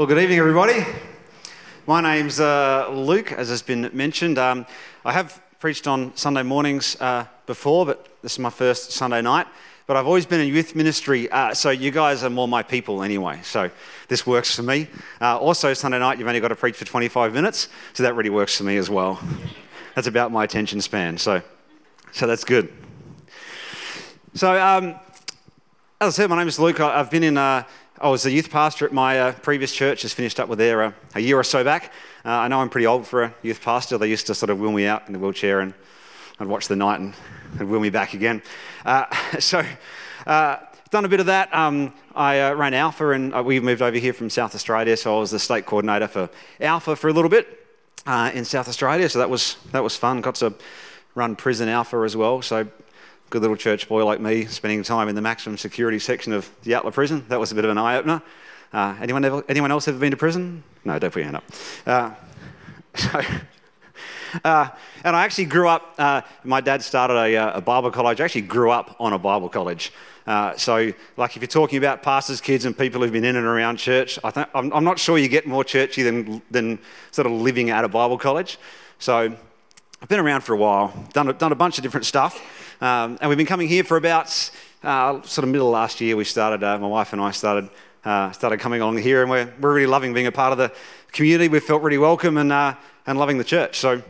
Well, 0.00 0.06
good 0.06 0.16
evening, 0.16 0.38
everybody. 0.38 0.82
My 1.86 2.00
name's 2.00 2.40
uh, 2.40 2.88
Luke, 2.88 3.32
as 3.32 3.50
has 3.50 3.60
been 3.60 3.90
mentioned. 3.92 4.38
Um, 4.38 4.64
I 5.04 5.12
have 5.12 5.42
preached 5.58 5.86
on 5.86 6.16
Sunday 6.16 6.42
mornings 6.42 6.96
uh, 7.02 7.26
before, 7.44 7.84
but 7.84 8.08
this 8.22 8.32
is 8.32 8.38
my 8.38 8.48
first 8.48 8.92
Sunday 8.92 9.20
night. 9.20 9.46
But 9.86 9.98
I've 9.98 10.06
always 10.06 10.24
been 10.24 10.40
in 10.40 10.48
youth 10.48 10.74
ministry, 10.74 11.30
uh, 11.30 11.52
so 11.52 11.68
you 11.68 11.90
guys 11.90 12.24
are 12.24 12.30
more 12.30 12.48
my 12.48 12.62
people 12.62 13.02
anyway. 13.02 13.40
So 13.42 13.70
this 14.08 14.26
works 14.26 14.56
for 14.56 14.62
me. 14.62 14.88
Uh, 15.20 15.36
also, 15.36 15.74
Sunday 15.74 15.98
night, 15.98 16.18
you've 16.18 16.28
only 16.28 16.40
got 16.40 16.48
to 16.48 16.56
preach 16.56 16.76
for 16.76 16.86
25 16.86 17.34
minutes, 17.34 17.68
so 17.92 18.02
that 18.02 18.14
really 18.14 18.30
works 18.30 18.56
for 18.56 18.64
me 18.64 18.78
as 18.78 18.88
well. 18.88 19.20
That's 19.96 20.06
about 20.06 20.32
my 20.32 20.44
attention 20.44 20.80
span, 20.80 21.18
so, 21.18 21.42
so 22.12 22.26
that's 22.26 22.44
good. 22.44 22.72
So, 24.32 24.58
um, 24.58 24.94
as 26.00 26.14
I 26.14 26.22
said, 26.22 26.30
my 26.30 26.38
name 26.38 26.48
is 26.48 26.58
Luke. 26.58 26.80
I've 26.80 27.10
been 27.10 27.22
in 27.22 27.36
uh, 27.36 27.64
I 28.02 28.08
was 28.08 28.24
a 28.24 28.30
youth 28.30 28.48
pastor 28.48 28.86
at 28.86 28.94
my 28.94 29.20
uh, 29.20 29.32
previous 29.32 29.74
church, 29.74 30.00
just 30.00 30.14
finished 30.14 30.40
up 30.40 30.48
with 30.48 30.58
there 30.58 30.82
uh, 30.82 30.92
a 31.14 31.20
year 31.20 31.38
or 31.38 31.44
so 31.44 31.62
back. 31.62 31.92
Uh, 32.24 32.30
I 32.30 32.48
know 32.48 32.62
I'm 32.62 32.70
pretty 32.70 32.86
old 32.86 33.06
for 33.06 33.24
a 33.24 33.34
youth 33.42 33.60
pastor. 33.60 33.98
They 33.98 34.08
used 34.08 34.26
to 34.28 34.34
sort 34.34 34.48
of 34.48 34.58
wheel 34.58 34.72
me 34.72 34.86
out 34.86 35.06
in 35.06 35.12
the 35.12 35.18
wheelchair 35.18 35.60
and 35.60 35.74
I'd 36.38 36.48
watch 36.48 36.66
the 36.66 36.76
night 36.76 37.00
and, 37.00 37.12
and 37.58 37.68
wheel 37.68 37.78
me 37.78 37.90
back 37.90 38.14
again. 38.14 38.40
Uh, 38.86 39.04
so, 39.38 39.62
uh, 40.26 40.56
done 40.90 41.04
a 41.04 41.08
bit 41.10 41.20
of 41.20 41.26
that. 41.26 41.54
Um, 41.54 41.92
I 42.14 42.40
uh, 42.40 42.54
ran 42.54 42.72
Alpha 42.72 43.10
and 43.10 43.44
we 43.44 43.60
moved 43.60 43.82
over 43.82 43.98
here 43.98 44.14
from 44.14 44.30
South 44.30 44.54
Australia, 44.54 44.96
so 44.96 45.18
I 45.18 45.20
was 45.20 45.30
the 45.30 45.38
state 45.38 45.66
coordinator 45.66 46.08
for 46.08 46.30
Alpha 46.58 46.96
for 46.96 47.10
a 47.10 47.12
little 47.12 47.30
bit 47.30 47.66
in 48.06 48.46
South 48.46 48.66
Australia. 48.70 49.10
So 49.10 49.18
that 49.18 49.28
was, 49.28 49.56
that 49.72 49.82
was 49.82 49.94
fun. 49.94 50.22
Got 50.22 50.36
to 50.36 50.54
run 51.14 51.36
Prison 51.36 51.68
Alpha 51.68 51.98
as 51.98 52.16
well. 52.16 52.40
So 52.40 52.66
good 53.30 53.42
little 53.42 53.56
church 53.56 53.88
boy 53.88 54.04
like 54.04 54.20
me 54.20 54.44
spending 54.46 54.82
time 54.82 55.08
in 55.08 55.14
the 55.14 55.22
maximum 55.22 55.56
security 55.56 56.00
section 56.00 56.32
of 56.32 56.50
the 56.64 56.72
Yatala 56.72 56.92
prison. 56.92 57.24
That 57.28 57.38
was 57.38 57.52
a 57.52 57.54
bit 57.54 57.64
of 57.64 57.70
an 57.70 57.78
eye 57.78 57.96
opener. 57.96 58.20
Uh, 58.72 58.96
anyone, 59.00 59.24
ever, 59.24 59.44
anyone 59.48 59.70
else 59.70 59.86
ever 59.86 59.98
been 59.98 60.10
to 60.10 60.16
prison? 60.16 60.64
No, 60.84 60.98
don't 60.98 61.12
put 61.12 61.20
your 61.20 61.30
hand 61.30 61.36
up. 61.36 61.44
Uh, 61.86 62.10
so, 62.96 63.20
uh, 64.44 64.68
and 65.04 65.14
I 65.14 65.24
actually 65.24 65.44
grew 65.44 65.68
up, 65.68 65.94
uh, 65.96 66.22
my 66.42 66.60
dad 66.60 66.82
started 66.82 67.14
a, 67.14 67.36
uh, 67.36 67.58
a, 67.58 67.60
Bible 67.60 67.92
college. 67.92 68.20
I 68.20 68.24
actually 68.24 68.42
grew 68.42 68.72
up 68.72 68.96
on 68.98 69.12
a 69.12 69.18
Bible 69.18 69.48
college. 69.48 69.92
Uh, 70.26 70.56
so, 70.56 70.92
like, 71.16 71.36
if 71.36 71.42
you're 71.42 71.46
talking 71.46 71.78
about 71.78 72.02
pastors' 72.02 72.40
kids 72.40 72.64
and 72.64 72.76
people 72.76 73.00
who've 73.00 73.12
been 73.12 73.24
in 73.24 73.36
and 73.36 73.46
around 73.46 73.76
church, 73.76 74.18
I 74.24 74.30
think, 74.30 74.48
I'm, 74.54 74.72
I'm 74.72 74.84
not 74.84 74.98
sure 74.98 75.18
you 75.18 75.28
get 75.28 75.46
more 75.46 75.62
churchy 75.62 76.02
than, 76.02 76.42
than 76.50 76.80
sort 77.12 77.26
of 77.26 77.32
living 77.32 77.70
at 77.70 77.84
a 77.84 77.88
Bible 77.88 78.18
college. 78.18 78.58
So, 78.98 79.36
I've 80.02 80.08
been 80.08 80.18
around 80.18 80.40
for 80.40 80.54
a 80.54 80.56
while, 80.56 80.94
done 81.12 81.28
a, 81.28 81.34
done 81.34 81.52
a 81.52 81.54
bunch 81.54 81.76
of 81.76 81.82
different 81.82 82.06
stuff. 82.06 82.40
Um, 82.80 83.18
and 83.20 83.28
we've 83.28 83.36
been 83.36 83.46
coming 83.46 83.68
here 83.68 83.84
for 83.84 83.98
about 83.98 84.50
uh, 84.82 85.20
sort 85.20 85.44
of 85.44 85.50
middle 85.50 85.66
of 85.66 85.74
last 85.74 86.00
year. 86.00 86.16
We 86.16 86.24
started, 86.24 86.64
uh, 86.64 86.78
my 86.78 86.86
wife 86.86 87.12
and 87.12 87.20
I 87.20 87.32
started, 87.32 87.68
uh, 88.02 88.32
started 88.32 88.60
coming 88.60 88.80
along 88.80 88.96
here, 88.96 89.20
and 89.20 89.30
we're, 89.30 89.52
we're 89.60 89.74
really 89.74 89.86
loving 89.86 90.14
being 90.14 90.26
a 90.26 90.32
part 90.32 90.52
of 90.52 90.58
the 90.58 90.72
community. 91.12 91.48
We've 91.48 91.62
felt 91.62 91.82
really 91.82 91.98
welcome 91.98 92.38
and, 92.38 92.50
uh, 92.50 92.76
and 93.06 93.18
loving 93.18 93.36
the 93.36 93.44
church. 93.44 93.78
So 93.78 94.02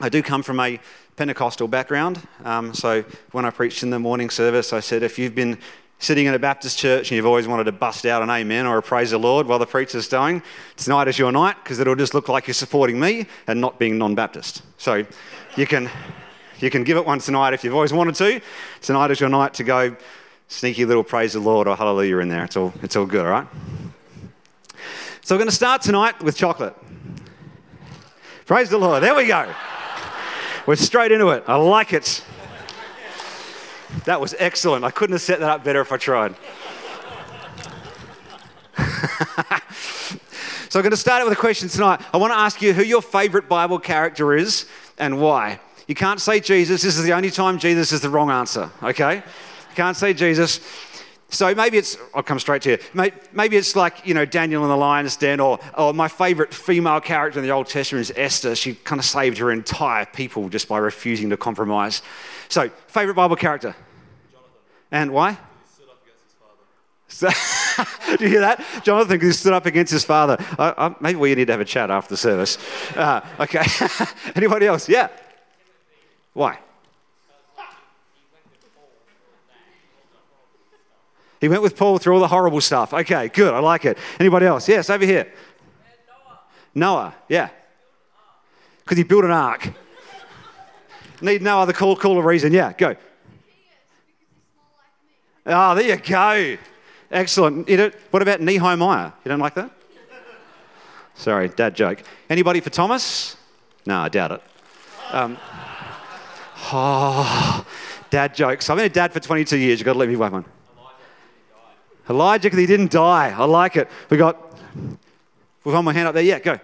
I 0.00 0.10
do 0.10 0.22
come 0.22 0.44
from 0.44 0.60
a 0.60 0.78
Pentecostal 1.16 1.66
background. 1.66 2.24
Um, 2.44 2.72
so 2.72 3.04
when 3.32 3.44
I 3.44 3.50
preached 3.50 3.82
in 3.82 3.90
the 3.90 3.98
morning 3.98 4.30
service, 4.30 4.72
I 4.72 4.78
said, 4.78 5.02
if 5.02 5.18
you've 5.18 5.34
been 5.34 5.58
sitting 5.98 6.26
in 6.26 6.34
a 6.34 6.38
Baptist 6.38 6.78
church 6.78 7.10
and 7.10 7.16
you've 7.16 7.26
always 7.26 7.48
wanted 7.48 7.64
to 7.64 7.72
bust 7.72 8.04
out 8.04 8.22
an 8.22 8.30
amen 8.30 8.66
or 8.66 8.78
a 8.78 8.82
praise 8.82 9.10
the 9.10 9.18
Lord 9.18 9.46
while 9.46 9.58
the 9.58 9.66
preacher's 9.66 10.08
going, 10.08 10.42
tonight 10.76 11.08
is 11.08 11.18
your 11.18 11.32
night 11.32 11.56
because 11.62 11.78
it'll 11.78 11.94
just 11.94 12.14
look 12.14 12.28
like 12.28 12.46
you're 12.46 12.54
supporting 12.54 13.00
me 13.00 13.26
and 13.46 13.60
not 13.60 13.78
being 13.78 13.98
non 13.98 14.14
Baptist. 14.14 14.62
So 14.78 15.06
you 15.56 15.66
can. 15.66 15.90
You 16.58 16.70
can 16.70 16.84
give 16.84 16.96
it 16.96 17.04
one 17.04 17.18
tonight 17.18 17.52
if 17.52 17.64
you've 17.64 17.74
always 17.74 17.92
wanted 17.92 18.14
to. 18.14 18.40
Tonight 18.80 19.10
is 19.10 19.20
your 19.20 19.28
night 19.28 19.52
to 19.54 19.62
go 19.62 19.94
sneaky 20.48 20.86
little 20.86 21.04
praise 21.04 21.34
the 21.34 21.40
Lord 21.40 21.68
or 21.68 21.76
hallelujah 21.76 22.18
in 22.18 22.30
there. 22.30 22.44
It's 22.44 22.56
all, 22.56 22.72
it's 22.82 22.96
all 22.96 23.04
good, 23.04 23.26
all 23.26 23.30
right? 23.32 23.46
So 25.20 25.34
we're 25.34 25.40
going 25.40 25.50
to 25.50 25.54
start 25.54 25.82
tonight 25.82 26.22
with 26.22 26.34
chocolate. 26.34 26.74
Praise 28.46 28.70
the 28.70 28.78
Lord. 28.78 29.02
There 29.02 29.14
we 29.14 29.26
go. 29.26 29.52
We're 30.66 30.76
straight 30.76 31.12
into 31.12 31.28
it. 31.28 31.44
I 31.46 31.56
like 31.56 31.92
it. 31.92 32.24
That 34.04 34.20
was 34.20 34.34
excellent. 34.38 34.84
I 34.84 34.90
couldn't 34.90 35.14
have 35.14 35.22
set 35.22 35.40
that 35.40 35.48
up 35.48 35.64
better 35.64 35.80
if 35.80 35.92
I 35.92 35.96
tried. 35.96 36.34
so 40.68 40.78
I'm 40.78 40.82
going 40.82 40.90
to 40.90 40.96
start 40.96 41.22
out 41.22 41.28
with 41.28 41.36
a 41.36 41.40
question 41.40 41.68
tonight. 41.68 42.00
I 42.12 42.16
want 42.16 42.32
to 42.32 42.38
ask 42.38 42.60
you 42.60 42.72
who 42.72 42.82
your 42.82 43.02
favorite 43.02 43.48
Bible 43.48 43.78
character 43.78 44.34
is 44.34 44.66
and 44.98 45.20
why. 45.20 45.60
You 45.86 45.94
can't 45.94 46.20
say 46.20 46.40
Jesus. 46.40 46.82
This 46.82 46.96
is 46.98 47.04
the 47.04 47.12
only 47.12 47.30
time 47.30 47.58
Jesus 47.58 47.92
is 47.92 48.00
the 48.00 48.10
wrong 48.10 48.30
answer, 48.30 48.70
okay? 48.82 49.16
You 49.16 49.74
can't 49.74 49.96
say 49.96 50.12
Jesus. 50.14 50.60
So 51.28 51.52
maybe 51.54 51.78
it's, 51.78 51.96
I'll 52.14 52.22
come 52.22 52.38
straight 52.38 52.62
to 52.62 52.72
you. 52.72 53.10
Maybe 53.32 53.56
it's 53.56 53.74
like, 53.74 54.06
you 54.06 54.14
know, 54.14 54.24
Daniel 54.24 54.62
in 54.62 54.68
the 54.68 54.76
lion's 54.76 55.16
den, 55.16 55.40
or, 55.40 55.58
or 55.76 55.92
my 55.92 56.08
favorite 56.08 56.54
female 56.54 57.00
character 57.00 57.40
in 57.40 57.44
the 57.44 57.50
Old 57.50 57.66
Testament 57.66 58.02
is 58.02 58.12
Esther. 58.16 58.54
She 58.54 58.74
kind 58.74 58.98
of 58.98 59.04
saved 59.04 59.38
her 59.38 59.50
entire 59.50 60.06
people 60.06 60.48
just 60.48 60.68
by 60.68 60.78
refusing 60.78 61.30
to 61.30 61.36
compromise. 61.36 62.02
So, 62.48 62.70
favorite 62.88 63.14
Bible 63.14 63.36
character? 63.36 63.74
Jonathan. 64.30 64.50
And 64.90 65.10
why? 65.12 65.38
So, 67.08 67.28
do 68.16 68.24
you 68.24 68.30
hear 68.30 68.40
that? 68.40 68.64
Jonathan 68.82 69.20
he 69.20 69.32
stood 69.32 69.52
up 69.52 69.66
against 69.66 69.92
his 69.92 70.04
father. 70.04 70.36
Uh, 70.58 70.72
uh, 70.76 70.94
maybe 71.00 71.18
we 71.18 71.34
need 71.34 71.46
to 71.46 71.52
have 71.52 71.60
a 71.60 71.66
chat 71.66 71.90
after 71.90 72.10
the 72.10 72.16
service. 72.16 72.56
Uh, 72.96 73.20
okay. 73.40 73.62
Anybody 74.34 74.66
else? 74.66 74.88
Yeah. 74.88 75.08
Why? 76.32 76.58
He 81.40 81.48
went 81.48 81.62
with 81.62 81.76
Paul 81.76 81.98
through 81.98 82.14
all 82.14 82.20
the 82.20 82.28
horrible 82.28 82.60
stuff. 82.60 82.94
Okay, 82.94 83.28
good. 83.28 83.52
I 83.52 83.58
like 83.58 83.84
it. 83.84 83.98
Anybody 84.18 84.46
else? 84.46 84.68
Yes, 84.68 84.88
over 84.88 85.04
here. 85.04 85.30
Noah. 86.08 86.38
Noah, 86.74 87.14
yeah. 87.28 87.50
Because 88.78 88.96
he 88.96 89.04
built 89.04 89.24
an 89.24 89.30
ark. 89.30 89.72
Need 91.20 91.42
no 91.42 91.60
other 91.60 91.72
cool, 91.72 91.96
cooler 91.96 92.22
reason. 92.22 92.52
Yeah, 92.52 92.72
go. 92.72 92.94
Oh, 95.46 95.74
there 95.74 95.88
you 95.88 95.96
go. 95.96 96.56
Excellent. 97.10 97.68
You 97.68 97.92
what 98.10 98.22
about 98.22 98.40
Nehemiah? 98.40 99.12
You 99.24 99.28
don't 99.28 99.38
like 99.38 99.54
that? 99.54 99.70
Sorry, 101.14 101.48
dad 101.48 101.74
joke. 101.74 102.02
Anybody 102.28 102.60
for 102.60 102.70
Thomas? 102.70 103.36
No, 103.86 104.00
I 104.00 104.08
doubt 104.08 104.32
it. 104.32 104.42
Um, 105.12 105.38
Oh, 106.72 107.64
dad 108.10 108.34
jokes. 108.34 108.68
I've 108.68 108.76
been 108.76 108.86
a 108.86 108.90
dad 108.90 109.12
for 109.12 109.20
22 109.20 109.56
years. 109.56 109.78
You've 109.78 109.84
got 109.86 109.92
to 109.92 109.98
let 109.98 110.08
me 110.08 110.16
whack 110.16 110.32
one. 110.32 110.44
Elijah, 112.08 112.44
because 112.44 112.58
he 112.58 112.66
didn't 112.66 112.90
die. 112.90 113.34
I 113.36 113.44
like 113.44 113.76
it. 113.76 113.88
We 114.10 114.16
got, 114.16 114.58
we've 115.64 115.72
got 115.72 115.82
my 115.82 115.92
hand 115.92 116.08
up 116.08 116.14
there. 116.14 116.22
Yeah, 116.22 116.38
go. 116.38 116.58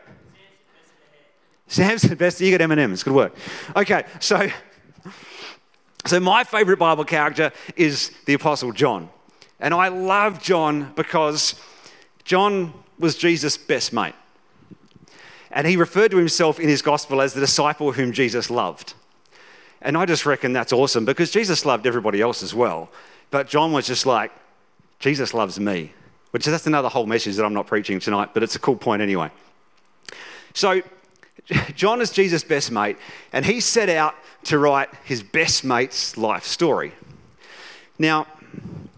Samson, 1.73 2.15
best. 2.17 2.39
You 2.39 2.51
got 2.51 2.61
M&M's. 2.61 3.03
Good 3.03 3.15
work. 3.15 3.35
Okay, 3.75 4.05
so, 4.21 4.51
so 6.05 6.21
my 6.21 6.45
favorite 6.45 6.79
Bible 6.79 7.05
character 7.05 7.51
is 7.77 8.11
the 8.27 8.35
Apostle 8.35 8.73
John. 8.73 9.09
And 9.59 9.73
I 9.73 9.89
love 9.89 10.43
John 10.43 10.93
because 10.95 11.55
John 12.25 12.75
was 12.99 13.17
Jesus' 13.17 13.57
best 13.57 13.91
mate. 13.91 14.15
And 15.51 15.67
he 15.67 15.77
referred 15.79 16.11
to 16.11 16.19
himself 16.19 16.61
in 16.61 16.69
his 16.69 16.83
gospel 16.83 17.23
as 17.23 17.33
the 17.33 17.41
disciple 17.41 17.93
whom 17.93 18.13
Jesus 18.13 18.51
loved. 18.51 18.93
And 19.81 19.97
I 19.97 20.05
just 20.05 20.27
reckon 20.27 20.53
that's 20.53 20.75
awesome 20.75 21.07
because 21.07 21.31
Jesus 21.31 21.65
loved 21.65 21.87
everybody 21.87 22.21
else 22.21 22.43
as 22.43 22.55
well. 22.55 22.91
But 23.31 23.49
John 23.49 23.73
was 23.73 23.87
just 23.87 24.05
like, 24.05 24.31
Jesus 24.99 25.33
loves 25.33 25.59
me, 25.59 25.93
which 26.33 26.47
is 26.47 26.53
that's 26.53 26.67
another 26.67 26.91
whole 26.91 27.07
message 27.07 27.37
that 27.37 27.47
I'm 27.47 27.55
not 27.55 27.67
preaching 27.67 27.99
tonight, 27.99 28.31
but 28.35 28.43
it's 28.43 28.57
a 28.57 28.59
cool 28.59 28.77
point 28.77 29.01
anyway. 29.01 29.31
So, 30.53 30.83
John 31.75 32.01
is 32.01 32.11
Jesus' 32.11 32.45
best 32.45 32.71
mate, 32.71 32.97
and 33.33 33.45
he 33.45 33.61
set 33.61 33.89
out 33.89 34.15
to 34.45 34.59
write 34.59 34.91
his 35.05 35.23
best 35.23 35.65
mate's 35.65 36.17
life 36.17 36.45
story. 36.45 36.93
Now, 37.99 38.27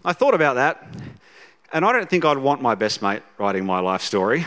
I 0.05 0.12
thought 0.12 0.34
about 0.34 0.54
that, 0.54 0.87
and 1.72 1.84
I 1.84 1.93
don't 1.93 2.09
think 2.09 2.25
I'd 2.25 2.38
want 2.38 2.62
my 2.62 2.75
best 2.75 3.03
mate 3.03 3.22
writing 3.39 3.65
my 3.65 3.80
life 3.80 4.03
story. 4.03 4.45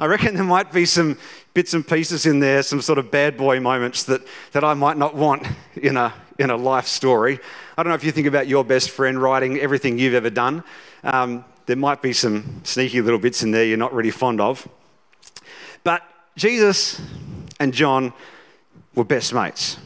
I 0.00 0.06
reckon 0.06 0.34
there 0.34 0.44
might 0.44 0.72
be 0.72 0.84
some 0.84 1.18
bits 1.54 1.74
and 1.74 1.86
pieces 1.86 2.26
in 2.26 2.38
there, 2.38 2.62
some 2.62 2.80
sort 2.80 2.98
of 2.98 3.10
bad 3.10 3.36
boy 3.36 3.58
moments 3.58 4.04
that, 4.04 4.20
that 4.52 4.62
I 4.62 4.74
might 4.74 4.96
not 4.96 5.14
want 5.14 5.44
in 5.74 5.96
a, 5.96 6.14
in 6.38 6.50
a 6.50 6.56
life 6.56 6.86
story. 6.86 7.40
I 7.76 7.82
don't 7.82 7.90
know 7.90 7.96
if 7.96 8.04
you 8.04 8.12
think 8.12 8.28
about 8.28 8.46
your 8.46 8.64
best 8.64 8.90
friend 8.90 9.20
writing 9.20 9.58
everything 9.58 9.98
you've 9.98 10.14
ever 10.14 10.30
done. 10.30 10.62
Um, 11.02 11.44
there 11.66 11.76
might 11.76 12.00
be 12.00 12.12
some 12.12 12.60
sneaky 12.64 13.00
little 13.00 13.18
bits 13.18 13.42
in 13.42 13.50
there 13.50 13.64
you're 13.64 13.76
not 13.76 13.92
really 13.92 14.10
fond 14.10 14.40
of. 14.40 14.68
But 15.82 16.02
Jesus 16.38 17.02
and 17.58 17.74
John 17.74 18.12
were 18.94 19.02
best 19.02 19.34
mates. 19.34 19.76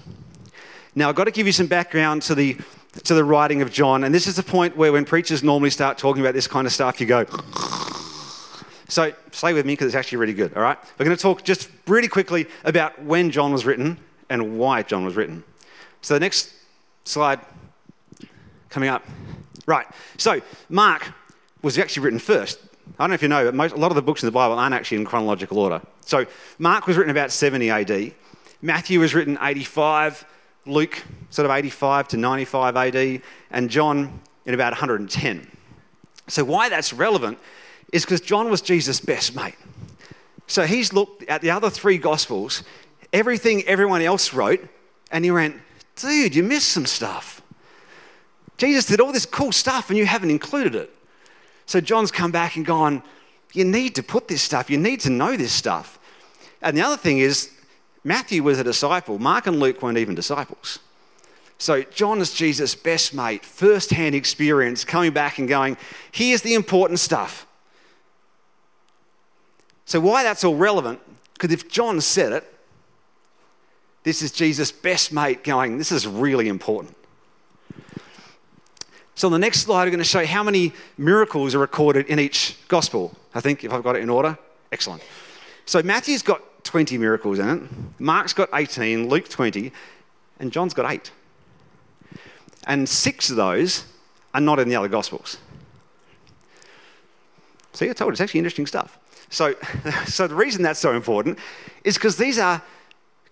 Now, 0.95 1.09
I've 1.09 1.15
got 1.15 1.25
to 1.25 1.31
give 1.31 1.47
you 1.47 1.53
some 1.53 1.67
background 1.67 2.21
to 2.23 2.35
the, 2.35 2.59
to 3.05 3.15
the 3.15 3.25
writing 3.25 3.63
of 3.63 3.73
John, 3.73 4.05
and 4.05 4.15
this 4.15 4.27
is 4.27 4.37
the 4.37 4.43
point 4.43 4.77
where 4.77 4.93
when 4.93 5.07
preachers 5.07 5.43
normally 5.43 5.71
start 5.71 5.97
talking 5.97 6.21
about 6.21 6.35
this 6.35 6.47
kind 6.47 6.67
of 6.67 6.73
stuff, 6.75 7.01
you 7.01 7.07
go, 7.07 7.25
so 8.87 9.15
stay 9.31 9.55
with 9.55 9.65
me 9.65 9.73
because 9.73 9.87
it's 9.87 9.97
actually 9.97 10.19
really 10.19 10.35
good, 10.35 10.55
all 10.55 10.63
right? 10.63 10.77
We're 10.99 11.07
going 11.07 11.17
to 11.17 11.23
talk 11.23 11.43
just 11.43 11.71
really 11.87 12.09
quickly 12.09 12.47
about 12.65 13.03
when 13.03 13.31
John 13.31 13.51
was 13.51 13.65
written 13.65 13.99
and 14.29 14.59
why 14.59 14.83
John 14.83 15.07
was 15.07 15.17
written. 15.17 15.43
So 16.03 16.13
the 16.13 16.21
next 16.21 16.53
slide 17.05 17.41
coming 18.69 18.91
up. 18.91 19.07
Right, 19.65 19.87
so 20.19 20.43
Mark 20.69 21.13
was 21.63 21.79
actually 21.79 22.03
written 22.03 22.19
first. 22.19 22.59
I 22.99 23.05
don't 23.05 23.11
know 23.11 23.15
if 23.15 23.23
you 23.23 23.29
know, 23.29 23.45
but 23.45 23.55
most, 23.55 23.75
a 23.75 23.79
lot 23.79 23.91
of 23.91 23.97
the 23.97 24.03
books 24.03 24.23
in 24.23 24.27
the 24.27 24.33
Bible 24.33 24.59
aren't 24.59 24.75
actually 24.75 24.99
in 24.99 25.05
chronological 25.05 25.59
order. 25.59 25.81
So 26.05 26.27
Mark 26.59 26.87
was 26.87 26.97
written 26.97 27.11
about 27.11 27.31
70 27.33 27.71
AD, 27.71 28.13
Matthew 28.61 29.01
was 29.01 29.15
written 29.15 29.39
85, 29.41 30.25
Luke 30.67 31.03
sort 31.31 31.47
of 31.47 31.53
85 31.53 32.09
to 32.09 32.17
95 32.17 32.77
AD, 32.77 33.23
and 33.51 33.71
John 33.71 34.21
in 34.47 34.55
about 34.55 34.73
110. 34.73 35.47
So 36.29 36.45
why 36.45 36.69
that's 36.69 36.93
relevant 36.93 37.39
is 37.93 38.05
because 38.05 38.21
John 38.21 38.51
was 38.51 38.61
Jesus' 38.61 39.01
best 39.01 39.35
mate. 39.35 39.57
So 40.47 40.65
he's 40.65 40.93
looked 40.93 41.25
at 41.25 41.41
the 41.41 41.51
other 41.51 41.71
three 41.71 41.99
Gospels, 41.99 42.63
everything 43.13 43.63
everyone 43.67 44.03
else 44.03 44.33
wrote, 44.33 44.67
and 45.11 45.25
he 45.25 45.31
went, 45.31 45.57
dude, 45.97 46.35
you 46.35 46.43
missed 46.43 46.69
some 46.69 46.87
stuff. 46.87 47.43
Jesus 48.59 48.87
did 48.87 49.01
all 49.01 49.13
this 49.13 49.27
cool 49.27 49.53
stuff 49.53 49.91
and 49.91 49.99
you 49.99 50.07
haven't 50.07 50.31
included 50.31 50.75
it. 50.75 50.95
So 51.73 51.81
John's 51.81 52.11
come 52.11 52.33
back 52.33 52.57
and 52.57 52.67
gone, 52.67 53.03
You 53.55 53.65
need 53.65 53.95
to 53.95 54.03
put 54.03 54.29
this 54.29 54.43
stuff, 54.43 54.69
you 54.69 54.77
need 54.77 55.01
to 55.01 55.11
know 55.11 55.39
this 55.39 55.55
stuff. 55.55 55.99
And 56.61 56.77
the 56.77 56.83
other 56.83 56.99
thing 56.99 57.21
is, 57.21 57.51
Matthew 58.05 58.43
was 58.43 58.59
a 58.59 58.65
disciple, 58.65 59.19
Mark 59.19 59.47
and 59.47 59.59
Luke 59.59 59.81
weren't 59.81 59.97
even 59.97 60.15
disciples. 60.15 60.81
So 61.57 61.81
John 61.81 62.21
is 62.21 62.35
Jesus' 62.35 62.75
best 62.75 63.15
mate, 63.15 63.43
first 63.43 63.89
hand 63.89 64.15
experience, 64.15 64.85
coming 64.85 65.15
back 65.15 65.39
and 65.39 65.49
going, 65.49 65.79
Here's 66.11 66.43
the 66.43 66.53
important 66.53 66.99
stuff. 66.99 67.47
So, 69.87 69.99
why 69.99 70.25
that's 70.25 70.45
all 70.45 70.57
relevant? 70.57 71.01
Because 71.33 71.53
if 71.53 71.71
John 71.71 72.03
said 72.03 72.35
it, 72.35 72.55
this 74.03 74.21
is 74.21 74.31
Jesus' 74.31 74.71
best 74.71 75.11
mate 75.11 75.43
going, 75.43 75.79
This 75.79 75.91
is 75.91 76.07
really 76.07 76.49
important. 76.49 76.95
So, 79.15 79.29
on 79.29 79.33
the 79.33 79.39
next 79.39 79.61
slide, 79.61 79.85
I'm 79.85 79.91
going 79.91 79.99
to 79.99 80.05
show 80.05 80.21
you 80.21 80.27
how 80.27 80.43
many 80.43 80.73
miracles 80.97 81.55
are 81.55 81.59
recorded 81.59 82.07
in 82.07 82.19
each 82.19 82.57
gospel. 82.69 83.17
I 83.35 83.41
think, 83.41 83.63
if 83.63 83.73
I've 83.73 83.83
got 83.83 83.97
it 83.97 84.03
in 84.03 84.09
order. 84.09 84.39
Excellent. 84.71 85.03
So, 85.67 85.83
Matthew's 85.83 86.23
got 86.23 86.65
20 86.65 86.97
miracles 86.97 87.39
in 87.39 87.49
it, 87.49 87.63
Mark's 88.01 88.33
got 88.33 88.49
18, 88.55 89.09
Luke 89.09 89.29
20, 89.29 89.73
and 90.41 90.51
John's 90.51 90.75
got 90.75 90.91
8. 90.91 91.11
And 92.67 92.89
six 92.89 93.31
of 93.31 93.37
those 93.37 93.85
are 94.33 94.41
not 94.41 94.59
in 94.59 94.69
the 94.69 94.77
other 94.77 94.89
gospels. 94.89 95.37
See, 97.73 97.91
I 97.91 97.93
told 97.93 98.09
you, 98.09 98.13
it's 98.13 98.21
actually 98.21 98.39
interesting 98.39 98.67
stuff. 98.67 98.99
So, 99.29 99.55
so 100.07 100.27
the 100.27 100.35
reason 100.35 100.63
that's 100.63 100.81
so 100.81 100.95
important 100.95 101.39
is 101.85 101.95
because 101.95 102.17
these 102.17 102.39
are 102.39 102.63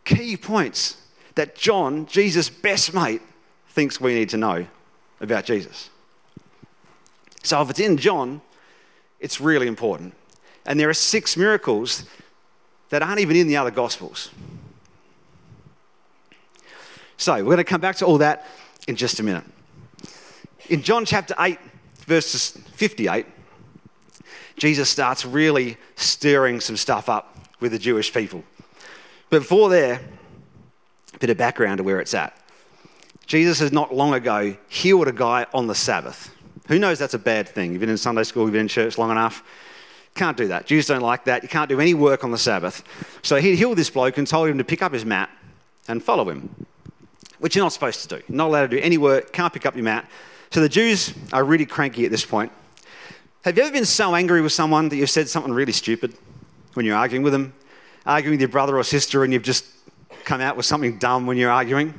key 0.04 0.36
points 0.36 0.96
that 1.36 1.54
John, 1.54 2.06
Jesus' 2.06 2.50
best 2.50 2.92
mate, 2.92 3.22
thinks 3.68 4.00
we 4.00 4.14
need 4.14 4.28
to 4.30 4.36
know 4.36 4.66
about 5.20 5.44
Jesus. 5.44 5.90
So 7.42 7.60
if 7.62 7.70
it's 7.70 7.80
in 7.80 7.96
John, 7.96 8.40
it's 9.18 9.40
really 9.40 9.66
important. 9.66 10.14
And 10.66 10.78
there 10.78 10.88
are 10.88 10.94
six 10.94 11.36
miracles 11.36 12.04
that 12.90 13.02
aren't 13.02 13.20
even 13.20 13.36
in 13.36 13.46
the 13.46 13.56
other 13.56 13.70
Gospels. 13.70 14.30
So 17.16 17.34
we're 17.34 17.44
going 17.44 17.58
to 17.58 17.64
come 17.64 17.80
back 17.80 17.96
to 17.96 18.06
all 18.06 18.18
that 18.18 18.46
in 18.88 18.96
just 18.96 19.20
a 19.20 19.22
minute. 19.22 19.44
In 20.68 20.82
John 20.82 21.04
chapter 21.04 21.34
8, 21.38 21.58
verses 22.06 22.50
58, 22.74 23.26
Jesus 24.56 24.88
starts 24.88 25.24
really 25.24 25.76
stirring 25.96 26.60
some 26.60 26.76
stuff 26.76 27.08
up 27.08 27.36
with 27.60 27.72
the 27.72 27.78
Jewish 27.78 28.12
people. 28.12 28.44
But 29.28 29.40
before 29.40 29.68
there, 29.68 30.00
a 31.14 31.18
bit 31.18 31.30
of 31.30 31.36
background 31.36 31.78
to 31.78 31.84
where 31.84 32.00
it's 32.00 32.14
at. 32.14 32.36
Jesus 33.30 33.60
has 33.60 33.70
not 33.70 33.94
long 33.94 34.12
ago 34.12 34.56
healed 34.68 35.06
a 35.06 35.12
guy 35.12 35.46
on 35.54 35.68
the 35.68 35.74
Sabbath. 35.74 36.34
Who 36.66 36.80
knows 36.80 36.98
that's 36.98 37.14
a 37.14 37.18
bad 37.18 37.48
thing? 37.48 37.70
You've 37.70 37.78
been 37.78 37.88
in 37.88 37.96
Sunday 37.96 38.24
school, 38.24 38.42
you've 38.42 38.54
been 38.54 38.62
in 38.62 38.66
church 38.66 38.98
long 38.98 39.12
enough. 39.12 39.44
Can't 40.16 40.36
do 40.36 40.48
that. 40.48 40.66
Jews 40.66 40.86
don't 40.86 41.00
like 41.00 41.26
that. 41.26 41.44
You 41.44 41.48
can't 41.48 41.68
do 41.68 41.78
any 41.78 41.94
work 41.94 42.24
on 42.24 42.32
the 42.32 42.38
Sabbath. 42.38 42.82
So 43.22 43.36
he 43.36 43.54
healed 43.54 43.78
this 43.78 43.88
bloke 43.88 44.18
and 44.18 44.26
told 44.26 44.48
him 44.48 44.58
to 44.58 44.64
pick 44.64 44.82
up 44.82 44.92
his 44.92 45.04
mat 45.04 45.30
and 45.86 46.02
follow 46.02 46.28
him, 46.28 46.66
which 47.38 47.54
you're 47.54 47.64
not 47.64 47.72
supposed 47.72 48.02
to 48.02 48.16
do. 48.16 48.22
You're 48.28 48.36
not 48.36 48.48
allowed 48.48 48.70
to 48.72 48.76
do 48.76 48.82
any 48.82 48.98
work, 48.98 49.32
can't 49.32 49.52
pick 49.52 49.64
up 49.64 49.76
your 49.76 49.84
mat. 49.84 50.10
So 50.50 50.60
the 50.60 50.68
Jews 50.68 51.14
are 51.32 51.44
really 51.44 51.66
cranky 51.66 52.04
at 52.04 52.10
this 52.10 52.24
point. 52.24 52.50
Have 53.44 53.56
you 53.56 53.62
ever 53.62 53.70
been 53.70 53.84
so 53.84 54.16
angry 54.16 54.42
with 54.42 54.52
someone 54.52 54.88
that 54.88 54.96
you've 54.96 55.08
said 55.08 55.28
something 55.28 55.52
really 55.52 55.70
stupid 55.70 56.14
when 56.74 56.84
you're 56.84 56.96
arguing 56.96 57.22
with 57.22 57.32
them? 57.32 57.52
Arguing 58.06 58.32
with 58.32 58.40
your 58.40 58.48
brother 58.48 58.76
or 58.76 58.82
sister 58.82 59.22
and 59.22 59.32
you've 59.32 59.44
just 59.44 59.66
come 60.24 60.40
out 60.40 60.56
with 60.56 60.66
something 60.66 60.98
dumb 60.98 61.28
when 61.28 61.36
you're 61.36 61.52
arguing? 61.52 61.94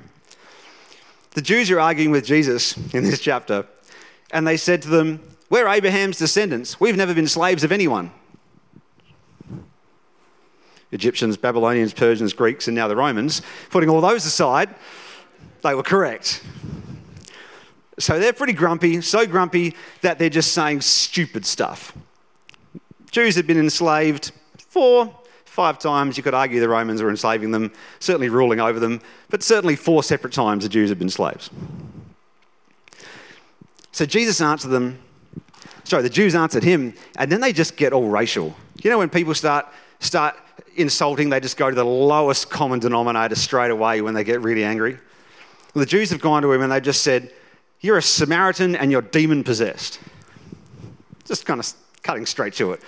The 1.34 1.42
Jews 1.42 1.72
are 1.72 1.80
arguing 1.80 2.12
with 2.12 2.26
Jesus 2.26 2.76
in 2.94 3.06
this 3.06 3.22
chapter, 3.22 3.66
and 4.32 4.46
they 4.46 4.58
said 4.58 4.82
to 4.82 4.90
them, 4.90 5.22
We're 5.50 5.68
Abraham's 5.68 6.18
descendants. 6.18 6.80
We've 6.80 6.98
never 6.98 7.14
been 7.14 7.28
slaves 7.28 7.64
of 7.64 7.72
anyone. 7.72 8.12
Egyptians, 10.92 11.38
Babylonians, 11.38 11.94
Persians, 11.94 12.34
Greeks, 12.34 12.68
and 12.68 12.76
now 12.76 12.90
the 12.90 12.98
Romans, 12.98 13.42
putting 13.70 13.90
all 13.90 14.02
those 14.02 14.26
aside, 14.26 14.76
they 15.64 15.74
were 15.74 15.84
correct. 15.84 16.44
So 17.98 18.20
they're 18.20 18.34
pretty 18.34 18.54
grumpy, 18.54 19.00
so 19.00 19.26
grumpy 19.26 19.76
that 20.02 20.20
they're 20.20 20.30
just 20.30 20.52
saying 20.52 20.82
stupid 20.82 21.46
stuff. 21.46 21.94
Jews 23.10 23.36
had 23.36 23.48
been 23.48 23.60
enslaved 23.60 24.34
for 24.68 25.16
Five 25.52 25.80
times 25.80 26.16
you 26.16 26.24
could 26.24 26.34
argue 26.34 26.62
the 26.62 26.70
Romans 26.70 27.02
were 27.02 27.10
enslaving 27.10 27.52
them, 27.52 27.74
certainly 28.00 28.30
ruling 28.30 28.62
over 28.62 28.80
them, 28.80 29.02
but 29.30 29.44
certainly 29.44 29.76
four 29.76 30.02
separate 30.02 30.32
times 30.32 30.64
the 30.64 30.70
Jews 30.70 30.88
had 30.88 30.98
been 30.98 31.10
slaves. 31.10 31.50
So 33.92 34.06
Jesus 34.06 34.40
answered 34.40 34.70
them, 34.70 34.98
sorry, 35.84 36.04
the 36.04 36.10
Jews 36.10 36.36
answered 36.36 36.64
him, 36.64 36.94
and 37.18 37.30
then 37.30 37.42
they 37.42 37.52
just 37.52 37.76
get 37.76 37.92
all 37.92 38.08
racial. 38.08 38.56
You 38.82 38.92
know, 38.92 38.98
when 38.98 39.10
people 39.10 39.36
start, 39.36 39.66
start 40.00 40.38
insulting, 40.78 41.30
they 41.30 41.42
just 41.42 41.58
go 41.58 41.70
to 41.70 41.76
the 41.76 41.84
lowest 41.84 42.50
common 42.50 42.80
denominator 42.80 43.36
straight 43.36 43.72
away 43.72 44.00
when 44.00 44.14
they 44.14 44.24
get 44.24 44.40
really 44.40 44.64
angry. 44.64 44.94
Well, 45.74 45.82
the 45.82 45.86
Jews 45.86 46.12
have 46.12 46.22
gone 46.22 46.44
to 46.44 46.54
him 46.54 46.62
and 46.62 46.72
they've 46.72 46.82
just 46.82 47.02
said, 47.02 47.30
You're 47.82 47.98
a 47.98 48.02
Samaritan 48.02 48.78
and 48.78 48.90
you're 48.90 49.02
demon 49.02 49.44
possessed. 49.44 50.00
Just 51.26 51.46
kind 51.46 51.60
of 51.60 51.70
cutting 52.04 52.26
straight 52.26 52.54
to 52.54 52.72
it. 52.72 52.82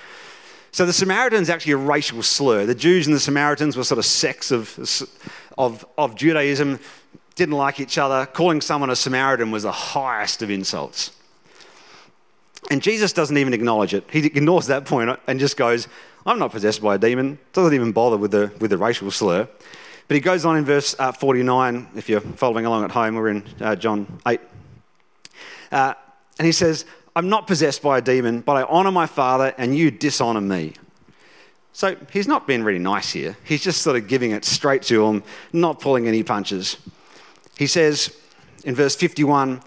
So 0.73 0.87
the 0.87 0.93
Samaritans 0.93 1.51
actually 1.51 1.73
a 1.73 1.77
racial 1.77 2.23
slur. 2.23 2.65
The 2.65 2.73
Jews 2.73 3.05
and 3.05 3.15
the 3.15 3.19
Samaritans 3.19 3.77
were 3.77 3.83
sort 3.83 3.99
of 3.99 4.05
sects 4.05 4.49
of, 4.49 5.07
of, 5.55 5.85
of 5.99 6.15
Judaism, 6.15 6.79
didn't 7.35 7.53
like 7.53 7.79
each 7.79 7.99
other. 7.99 8.25
Calling 8.25 8.59
someone 8.59 8.89
a 8.89 8.95
Samaritan 8.95 9.51
was 9.51 9.63
the 9.63 9.71
highest 9.71 10.41
of 10.41 10.49
insults. 10.49 11.11
And 12.71 12.81
Jesus 12.81 13.13
doesn't 13.13 13.37
even 13.37 13.53
acknowledge 13.53 13.93
it. 13.93 14.03
He 14.11 14.25
ignores 14.25 14.65
that 14.65 14.85
point 14.85 15.19
and 15.27 15.39
just 15.39 15.57
goes, 15.57 15.87
I'm 16.25 16.39
not 16.39 16.51
possessed 16.51 16.81
by 16.81 16.95
a 16.95 16.97
demon. 16.97 17.37
Doesn't 17.51 17.75
even 17.75 17.91
bother 17.91 18.17
with 18.17 18.31
the, 18.31 18.51
with 18.59 18.71
the 18.71 18.77
racial 18.79 19.11
slur. 19.11 19.47
But 20.07 20.15
he 20.15 20.21
goes 20.21 20.43
on 20.43 20.57
in 20.57 20.65
verse 20.65 20.95
uh, 20.97 21.11
49, 21.11 21.89
if 21.95 22.09
you're 22.09 22.19
following 22.19 22.65
along 22.65 22.83
at 22.83 22.91
home, 22.91 23.13
we're 23.13 23.29
in 23.29 23.43
uh, 23.61 23.75
John 23.75 24.07
8. 24.25 24.41
Uh, 25.71 25.93
and 26.39 26.47
he 26.47 26.51
says, 26.51 26.85
I'm 27.15 27.29
not 27.29 27.47
possessed 27.47 27.81
by 27.81 27.99
a 27.99 28.01
demon, 28.01 28.41
but 28.41 28.55
I 28.55 28.63
honor 28.63 28.91
my 28.91 29.05
Father, 29.05 29.53
and 29.57 29.77
you 29.77 29.91
dishonor 29.91 30.41
me. 30.41 30.73
So 31.73 31.95
he's 32.11 32.27
not 32.27 32.47
being 32.47 32.63
really 32.63 32.79
nice 32.79 33.11
here. 33.11 33.35
He's 33.43 33.63
just 33.63 33.81
sort 33.81 33.97
of 33.97 34.07
giving 34.07 34.31
it 34.31 34.45
straight 34.45 34.83
to 34.83 35.05
him, 35.05 35.23
not 35.51 35.79
pulling 35.79 36.07
any 36.07 36.23
punches. 36.23 36.77
He 37.57 37.67
says 37.67 38.15
in 38.63 38.75
verse 38.75 38.95
51 38.95 39.61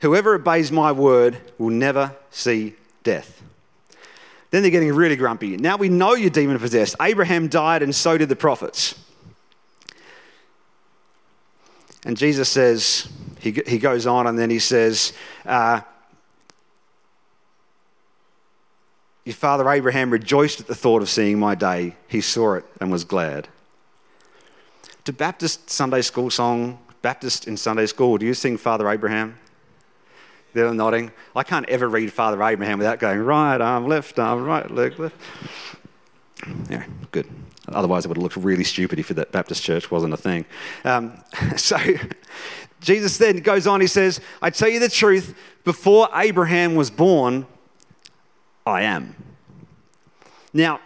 Whoever 0.00 0.34
obeys 0.34 0.72
my 0.72 0.90
word 0.90 1.38
will 1.58 1.70
never 1.70 2.16
see 2.32 2.74
death. 3.04 3.40
Then 4.50 4.62
they're 4.62 4.70
getting 4.72 4.92
really 4.92 5.14
grumpy. 5.14 5.56
Now 5.56 5.76
we 5.76 5.88
know 5.88 6.14
you're 6.14 6.28
demon 6.28 6.58
possessed. 6.58 6.96
Abraham 7.00 7.46
died, 7.46 7.84
and 7.84 7.94
so 7.94 8.18
did 8.18 8.28
the 8.28 8.34
prophets. 8.34 8.96
And 12.04 12.16
Jesus 12.16 12.48
says, 12.48 13.08
he, 13.38 13.52
he 13.64 13.78
goes 13.78 14.04
on, 14.04 14.26
and 14.26 14.36
then 14.36 14.50
he 14.50 14.58
says, 14.58 15.12
uh, 15.46 15.82
Your 19.24 19.34
father 19.34 19.68
Abraham 19.70 20.10
rejoiced 20.10 20.60
at 20.60 20.66
the 20.66 20.74
thought 20.74 21.02
of 21.02 21.08
seeing 21.08 21.38
my 21.38 21.54
day. 21.54 21.96
He 22.08 22.20
saw 22.20 22.54
it 22.54 22.64
and 22.80 22.90
was 22.90 23.04
glad. 23.04 23.48
To 25.04 25.12
Baptist 25.12 25.70
Sunday 25.70 26.02
school 26.02 26.30
song, 26.30 26.78
Baptist 27.02 27.46
in 27.46 27.56
Sunday 27.56 27.86
school, 27.86 28.18
do 28.18 28.26
you 28.26 28.34
sing 28.34 28.56
Father 28.56 28.88
Abraham? 28.88 29.38
They're 30.54 30.72
nodding. 30.74 31.12
I 31.34 31.44
can't 31.44 31.68
ever 31.68 31.88
read 31.88 32.12
Father 32.12 32.42
Abraham 32.42 32.78
without 32.78 32.98
going 32.98 33.20
right 33.20 33.60
arm, 33.60 33.86
left 33.88 34.18
arm, 34.18 34.44
right 34.44 34.70
leg, 34.70 34.98
left. 34.98 35.16
Yeah, 36.68 36.84
good. 37.10 37.26
Otherwise, 37.68 38.04
it 38.04 38.08
would 38.08 38.16
have 38.16 38.22
looked 38.22 38.36
really 38.36 38.64
stupid 38.64 38.98
if 38.98 39.08
that 39.08 39.32
Baptist 39.32 39.62
church 39.62 39.90
wasn't 39.90 40.12
a 40.12 40.16
thing. 40.16 40.44
Um, 40.84 41.22
so, 41.56 41.78
Jesus 42.80 43.16
then 43.18 43.38
goes 43.38 43.66
on, 43.66 43.80
he 43.80 43.86
says, 43.86 44.20
I 44.42 44.50
tell 44.50 44.68
you 44.68 44.80
the 44.80 44.88
truth, 44.88 45.34
before 45.64 46.08
Abraham 46.14 46.74
was 46.74 46.90
born, 46.90 47.46
I 48.66 48.82
am. 48.82 49.14
Now, 50.52 50.80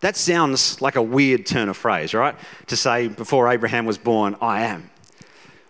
that 0.00 0.16
sounds 0.16 0.80
like 0.80 0.96
a 0.96 1.02
weird 1.02 1.44
turn 1.44 1.68
of 1.68 1.76
phrase, 1.76 2.14
right? 2.14 2.34
To 2.68 2.76
say, 2.76 3.08
before 3.08 3.48
Abraham 3.48 3.84
was 3.84 3.98
born, 3.98 4.36
I 4.40 4.62
am. 4.62 4.90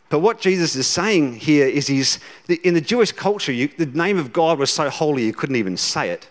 But 0.08 0.20
what 0.20 0.40
Jesus 0.40 0.76
is 0.76 0.86
saying 0.86 1.36
here 1.36 1.66
is 1.66 1.86
he's, 1.86 2.18
in 2.64 2.74
the 2.74 2.80
Jewish 2.80 3.12
culture, 3.12 3.52
you, 3.52 3.68
the 3.68 3.86
name 3.86 4.18
of 4.18 4.32
God 4.32 4.58
was 4.58 4.70
so 4.70 4.90
holy 4.90 5.24
you 5.24 5.32
couldn't 5.32 5.56
even 5.56 5.76
say 5.76 6.10
it. 6.10 6.28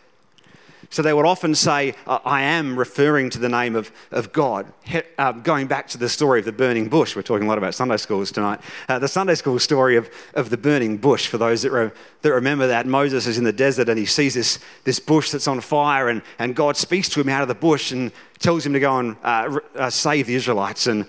So 0.91 1.03
they 1.03 1.13
would 1.13 1.25
often 1.25 1.53
say, 1.53 1.93
I 2.07 2.41
am 2.41 2.77
referring 2.77 3.29
to 3.31 3.39
the 3.39 3.49
name 3.49 3.75
of, 3.75 3.91
of 4.09 4.33
God. 4.33 4.65
He, 4.83 5.01
uh, 5.19 5.33
going 5.33 5.67
back 5.67 5.87
to 5.89 5.99
the 5.99 6.09
story 6.09 6.39
of 6.39 6.45
the 6.45 6.51
burning 6.51 6.89
bush, 6.89 7.15
we're 7.15 7.21
talking 7.21 7.45
a 7.45 7.49
lot 7.49 7.59
about 7.59 7.75
Sunday 7.75 7.97
schools 7.97 8.31
tonight. 8.31 8.59
Uh, 8.87 8.97
the 8.97 9.07
Sunday 9.07 9.35
school 9.35 9.59
story 9.59 9.97
of, 9.97 10.09
of 10.33 10.49
the 10.49 10.57
burning 10.57 10.97
bush, 10.97 11.27
for 11.27 11.37
those 11.37 11.61
that, 11.61 11.71
re, 11.71 11.91
that 12.23 12.33
remember 12.33 12.65
that, 12.65 12.87
Moses 12.87 13.27
is 13.27 13.37
in 13.37 13.43
the 13.43 13.53
desert 13.53 13.87
and 13.87 13.99
he 13.99 14.07
sees 14.07 14.33
this, 14.33 14.57
this 14.83 14.99
bush 14.99 15.29
that's 15.29 15.47
on 15.47 15.61
fire, 15.61 16.09
and, 16.09 16.23
and 16.39 16.55
God 16.55 16.75
speaks 16.75 17.07
to 17.09 17.21
him 17.21 17.29
out 17.29 17.43
of 17.43 17.47
the 17.47 17.55
bush 17.55 17.91
and 17.91 18.11
tells 18.39 18.65
him 18.65 18.73
to 18.73 18.79
go 18.79 18.97
and 18.97 19.15
uh, 19.23 19.59
uh 19.75 19.89
save 19.91 20.25
the 20.25 20.33
Israelites. 20.33 20.87
And 20.87 21.05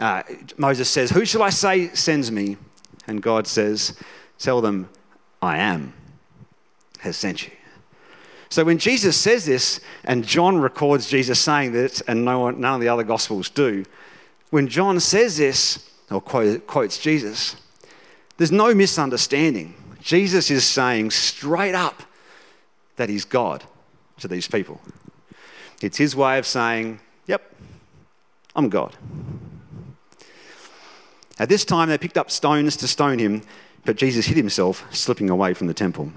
uh, 0.00 0.24
Moses 0.56 0.90
says, 0.90 1.10
Who 1.10 1.24
shall 1.24 1.42
I 1.42 1.50
say 1.50 1.94
sends 1.94 2.32
me? 2.32 2.56
And 3.06 3.22
God 3.22 3.46
says, 3.46 3.96
Tell 4.38 4.60
them, 4.60 4.88
I 5.40 5.58
am 5.58 5.92
has 7.04 7.16
sent 7.16 7.46
you. 7.46 7.52
So 8.54 8.62
when 8.62 8.78
Jesus 8.78 9.16
says 9.16 9.46
this, 9.46 9.80
and 10.04 10.24
John 10.24 10.58
records 10.58 11.10
Jesus 11.10 11.40
saying 11.40 11.72
this, 11.72 12.02
and 12.02 12.24
no 12.24 12.38
one, 12.38 12.60
none 12.60 12.76
of 12.76 12.80
the 12.80 12.86
other 12.86 13.02
Gospels 13.02 13.50
do, 13.50 13.84
when 14.50 14.68
John 14.68 15.00
says 15.00 15.38
this, 15.38 15.90
or 16.08 16.20
quotes 16.20 16.98
Jesus, 16.98 17.56
there's 18.36 18.52
no 18.52 18.72
misunderstanding. 18.72 19.74
Jesus 20.00 20.52
is 20.52 20.64
saying 20.64 21.10
straight 21.10 21.74
up 21.74 22.04
that 22.94 23.08
he's 23.08 23.24
God 23.24 23.64
to 24.20 24.28
these 24.28 24.46
people. 24.46 24.80
It's 25.82 25.96
his 25.96 26.14
way 26.14 26.38
of 26.38 26.46
saying, 26.46 27.00
Yep, 27.26 27.42
I'm 28.54 28.68
God. 28.68 28.96
At 31.40 31.48
this 31.48 31.64
time, 31.64 31.88
they 31.88 31.98
picked 31.98 32.16
up 32.16 32.30
stones 32.30 32.76
to 32.76 32.86
stone 32.86 33.18
him, 33.18 33.42
but 33.84 33.96
Jesus 33.96 34.26
hid 34.26 34.36
himself, 34.36 34.84
slipping 34.94 35.28
away 35.28 35.54
from 35.54 35.66
the 35.66 35.74
temple. 35.74 36.12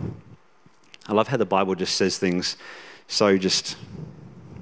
I 1.07 1.13
love 1.13 1.27
how 1.27 1.37
the 1.37 1.45
Bible 1.45 1.75
just 1.75 1.95
says 1.95 2.17
things 2.17 2.57
so 3.07 3.37
just 3.37 3.77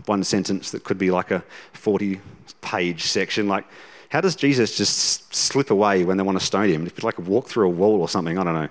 one 0.05 0.23
sentence 0.23 0.71
that 0.71 0.83
could 0.83 0.97
be 0.97 1.11
like 1.11 1.31
a 1.31 1.43
40 1.73 2.21
page 2.61 3.03
section. 3.03 3.47
Like, 3.47 3.65
how 4.09 4.21
does 4.21 4.35
Jesus 4.35 4.77
just 4.77 5.33
slip 5.33 5.71
away 5.71 6.03
when 6.03 6.17
they 6.17 6.23
want 6.23 6.39
to 6.39 6.45
stone 6.45 6.69
him? 6.69 6.85
If 6.85 6.93
it's 6.93 7.03
like 7.03 7.17
walk 7.19 7.47
through 7.47 7.67
a 7.67 7.71
wall 7.71 7.99
or 7.99 8.07
something. 8.07 8.37
I 8.37 8.43
don't 8.43 8.53
know. 8.53 8.69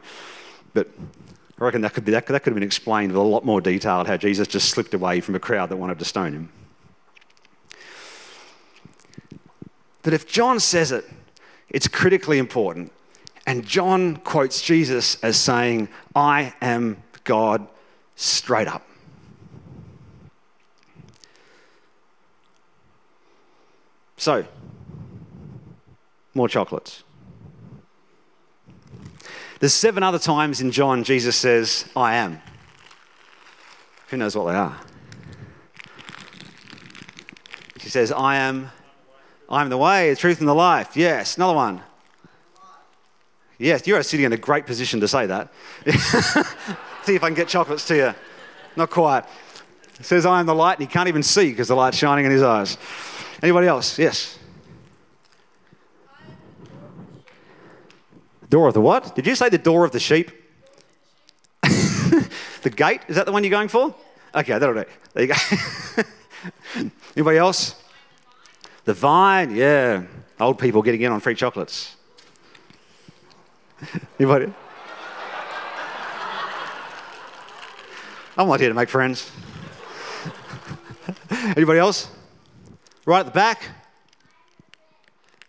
But 0.73 0.89
I 1.59 1.65
reckon 1.65 1.83
that 1.83 1.95
could, 1.95 2.05
be, 2.05 2.13
that, 2.13 2.27
that 2.27 2.43
could 2.43 2.53
have 2.53 2.55
been 2.55 2.63
explained 2.63 3.13
with 3.13 3.21
a 3.21 3.25
lot 3.25 3.45
more 3.45 3.61
detail 3.61 4.05
how 4.05 4.17
Jesus 4.17 4.49
just 4.49 4.71
slipped 4.71 4.95
away 4.95 5.21
from 5.21 5.35
a 5.35 5.41
crowd 5.41 5.69
that 5.71 5.77
wanted 5.77 5.99
to 5.99 6.05
stone 6.05 6.33
him. 6.33 6.53
But 10.03 10.13
if 10.13 10.27
John 10.27 10.61
says 10.61 10.93
it, 10.93 11.05
it's 11.69 11.89
critically 11.89 12.39
important. 12.39 12.93
And 13.47 13.65
John 13.65 14.17
quotes 14.19 14.63
Jesus 14.63 15.23
as 15.23 15.37
saying, 15.37 15.89
I 16.15 16.55
am 16.61 17.03
God 17.25 17.67
straight 18.17 18.69
up. 18.69 18.87
So, 24.17 24.45
more 26.35 26.49
chocolates. 26.49 27.03
There's 29.61 29.75
seven 29.75 30.03
other 30.03 30.19
times 30.19 30.61
in 30.61 30.71
John 30.71 31.05
Jesus 31.05 31.37
says, 31.37 31.87
I 31.97 32.17
am. 32.17 32.41
Who 34.09 34.17
knows 34.17 34.37
what 34.37 34.53
they 34.53 34.57
are? 34.57 34.79
He 37.81 37.89
says, 37.89 38.13
I 38.13 38.37
am, 38.37 38.71
I 39.49 39.63
am 39.63 39.69
the 39.69 39.77
way, 39.77 40.11
the 40.11 40.17
truth, 40.17 40.41
and 40.41 40.49
the 40.49 40.55
life. 40.55 40.97
Yes, 40.97 41.37
another 41.37 41.55
one. 41.55 41.83
Yes, 43.59 43.87
you're 43.87 44.03
sitting 44.03 44.27
in 44.27 44.33
a 44.33 44.37
great 44.37 44.67
position 44.67 45.01
to 45.01 45.09
say 45.09 45.27
that. 45.27 45.53
See 47.05 47.15
if 47.15 47.23
I 47.23 47.29
can 47.29 47.35
get 47.35 47.49
chocolates 47.49 47.87
to 47.89 47.97
you. 47.97 48.15
Not 48.77 48.91
quite. 48.91 49.25
It 50.01 50.07
says, 50.07 50.25
I 50.25 50.41
am 50.41 50.47
the 50.47 50.55
light, 50.55 50.79
and 50.79 50.89
he 50.89 50.93
can't 50.93 51.09
even 51.09 51.23
see 51.23 51.51
because 51.51 51.69
the 51.69 51.77
light's 51.77 51.99
shining 51.99 52.25
in 52.25 52.31
his 52.31 52.43
eyes. 52.43 52.79
Anybody 53.43 53.67
else? 53.67 53.99
Yes. 53.99 54.39
Door 58.49 58.69
of 58.69 58.75
the 58.75 58.81
what? 58.81 59.15
Did 59.15 59.27
you 59.27 59.35
say 59.35 59.51
the 59.51 59.59
door 59.59 59.85
of 59.85 59.93
the 59.93 60.01
sheep? 60.01 60.31
the 61.63 62.71
gate? 62.75 63.03
Is 63.09 63.17
that 63.17 63.27
the 63.27 63.33
one 63.33 63.45
you're 63.45 63.51
going 63.51 63.69
for? 63.69 63.95
Okay, 64.35 64.59
that'll 64.59 64.75
do. 64.75 64.85
There 65.13 65.25
you 65.25 65.35
go. 65.35 66.03
Anybody 67.17 67.39
else? 67.39 67.75
The 68.85 68.95
vine, 68.95 69.55
yeah. 69.55 70.05
Old 70.41 70.59
people 70.59 70.83
getting 70.83 71.03
in 71.03 71.13
on 71.13 71.21
free 71.21 71.35
chocolates. 71.35 71.97
Anybody? 74.19 74.53
I'm 78.37 78.49
not 78.49 78.59
here 78.59 78.69
to 78.69 78.75
make 78.75 78.89
friends. 78.89 79.31
Anybody 81.31 81.79
else? 81.79 82.11
Right 83.07 83.21
at 83.21 83.27
the 83.27 83.33
back? 83.33 83.63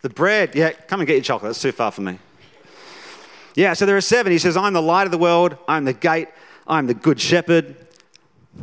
The 0.02 0.10
bread. 0.10 0.54
Yeah, 0.54 0.70
come 0.70 1.00
and 1.00 1.06
get 1.06 1.14
your 1.14 1.22
chocolate. 1.22 1.50
That's 1.50 1.62
too 1.62 1.72
far 1.72 1.90
for 1.90 2.02
me. 2.02 2.18
Yeah, 3.56 3.72
so 3.72 3.86
there 3.86 3.96
are 3.96 4.02
seven. 4.02 4.30
He 4.30 4.38
says, 4.38 4.56
I'm 4.56 4.72
the 4.72 4.82
light 4.82 5.06
of 5.06 5.10
the 5.10 5.18
world. 5.18 5.56
I'm 5.66 5.84
the 5.84 5.94
gate. 5.94 6.28
I'm 6.66 6.86
the 6.86 6.94
good 6.94 7.18
shepherd. 7.18 7.74
I 8.58 8.62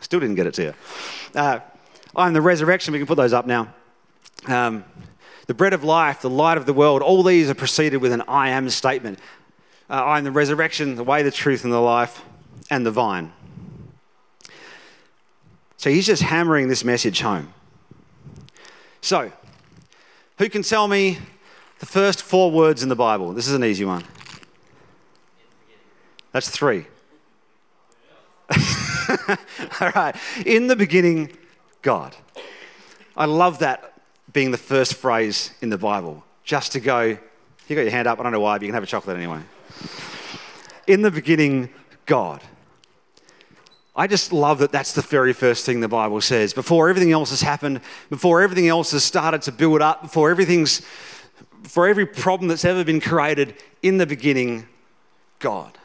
Still 0.00 0.18
didn't 0.18 0.36
get 0.36 0.46
it 0.46 0.54
to 0.54 0.62
you. 0.62 0.74
Uh, 1.34 1.60
I'm 2.16 2.32
the 2.32 2.40
resurrection. 2.40 2.92
We 2.92 2.98
can 2.98 3.06
put 3.06 3.16
those 3.16 3.32
up 3.32 3.46
now. 3.46 3.72
Um, 4.46 4.84
the 5.46 5.54
bread 5.54 5.74
of 5.74 5.84
life, 5.84 6.22
the 6.22 6.30
light 6.30 6.56
of 6.56 6.66
the 6.66 6.72
world. 6.72 7.02
All 7.02 7.22
these 7.22 7.50
are 7.50 7.54
preceded 7.54 7.98
with 7.98 8.12
an 8.12 8.22
I 8.26 8.50
am 8.50 8.68
statement. 8.70 9.20
Uh, 9.88 9.94
I 9.94 10.18
am 10.18 10.24
the 10.24 10.32
resurrection, 10.32 10.96
the 10.96 11.04
way, 11.04 11.22
the 11.22 11.30
truth, 11.30 11.64
and 11.64 11.72
the 11.72 11.80
life, 11.80 12.22
and 12.70 12.84
the 12.84 12.90
vine. 12.90 13.32
So 15.76 15.90
he's 15.90 16.06
just 16.06 16.22
hammering 16.22 16.68
this 16.68 16.84
message 16.84 17.20
home. 17.20 17.52
So, 19.00 19.30
who 20.38 20.48
can 20.48 20.62
tell 20.62 20.88
me 20.88 21.18
the 21.78 21.86
first 21.86 22.22
four 22.22 22.50
words 22.50 22.82
in 22.82 22.88
the 22.88 22.96
Bible? 22.96 23.32
This 23.32 23.46
is 23.46 23.54
an 23.54 23.64
easy 23.64 23.84
one. 23.84 24.02
That's 26.32 26.50
three. 26.50 26.86
All 29.80 29.90
right. 29.94 30.16
In 30.44 30.66
the 30.66 30.76
beginning, 30.76 31.36
God. 31.82 32.16
I 33.16 33.26
love 33.26 33.60
that 33.60 33.94
being 34.32 34.50
the 34.50 34.58
first 34.58 34.94
phrase 34.94 35.52
in 35.62 35.70
the 35.70 35.78
Bible. 35.78 36.24
Just 36.44 36.72
to 36.72 36.80
go, 36.80 37.02
you 37.02 37.76
got 37.76 37.82
your 37.82 37.90
hand 37.90 38.08
up, 38.08 38.18
I 38.18 38.22
don't 38.22 38.32
know 38.32 38.40
why, 38.40 38.58
but 38.58 38.62
you 38.62 38.68
can 38.68 38.74
have 38.74 38.82
a 38.82 38.86
chocolate 38.86 39.16
anyway. 39.16 39.40
In 40.86 41.02
the 41.02 41.10
beginning, 41.10 41.70
God. 42.06 42.42
I 43.96 44.06
just 44.06 44.32
love 44.32 44.58
that 44.58 44.72
that's 44.72 44.92
the 44.92 45.00
very 45.00 45.32
first 45.32 45.64
thing 45.64 45.80
the 45.80 45.88
Bible 45.88 46.20
says. 46.20 46.52
Before 46.52 46.90
everything 46.90 47.12
else 47.12 47.30
has 47.30 47.40
happened, 47.40 47.80
before 48.10 48.42
everything 48.42 48.68
else 48.68 48.90
has 48.92 49.02
started 49.02 49.40
to 49.42 49.52
build 49.52 49.80
up, 49.80 50.02
before 50.02 50.30
everything's, 50.30 50.82
for 51.62 51.88
every 51.88 52.04
problem 52.04 52.48
that's 52.48 52.64
ever 52.64 52.84
been 52.84 53.00
created, 53.00 53.54
in 53.82 53.96
the 53.96 54.06
beginning, 54.06 54.66
God. 55.38 55.78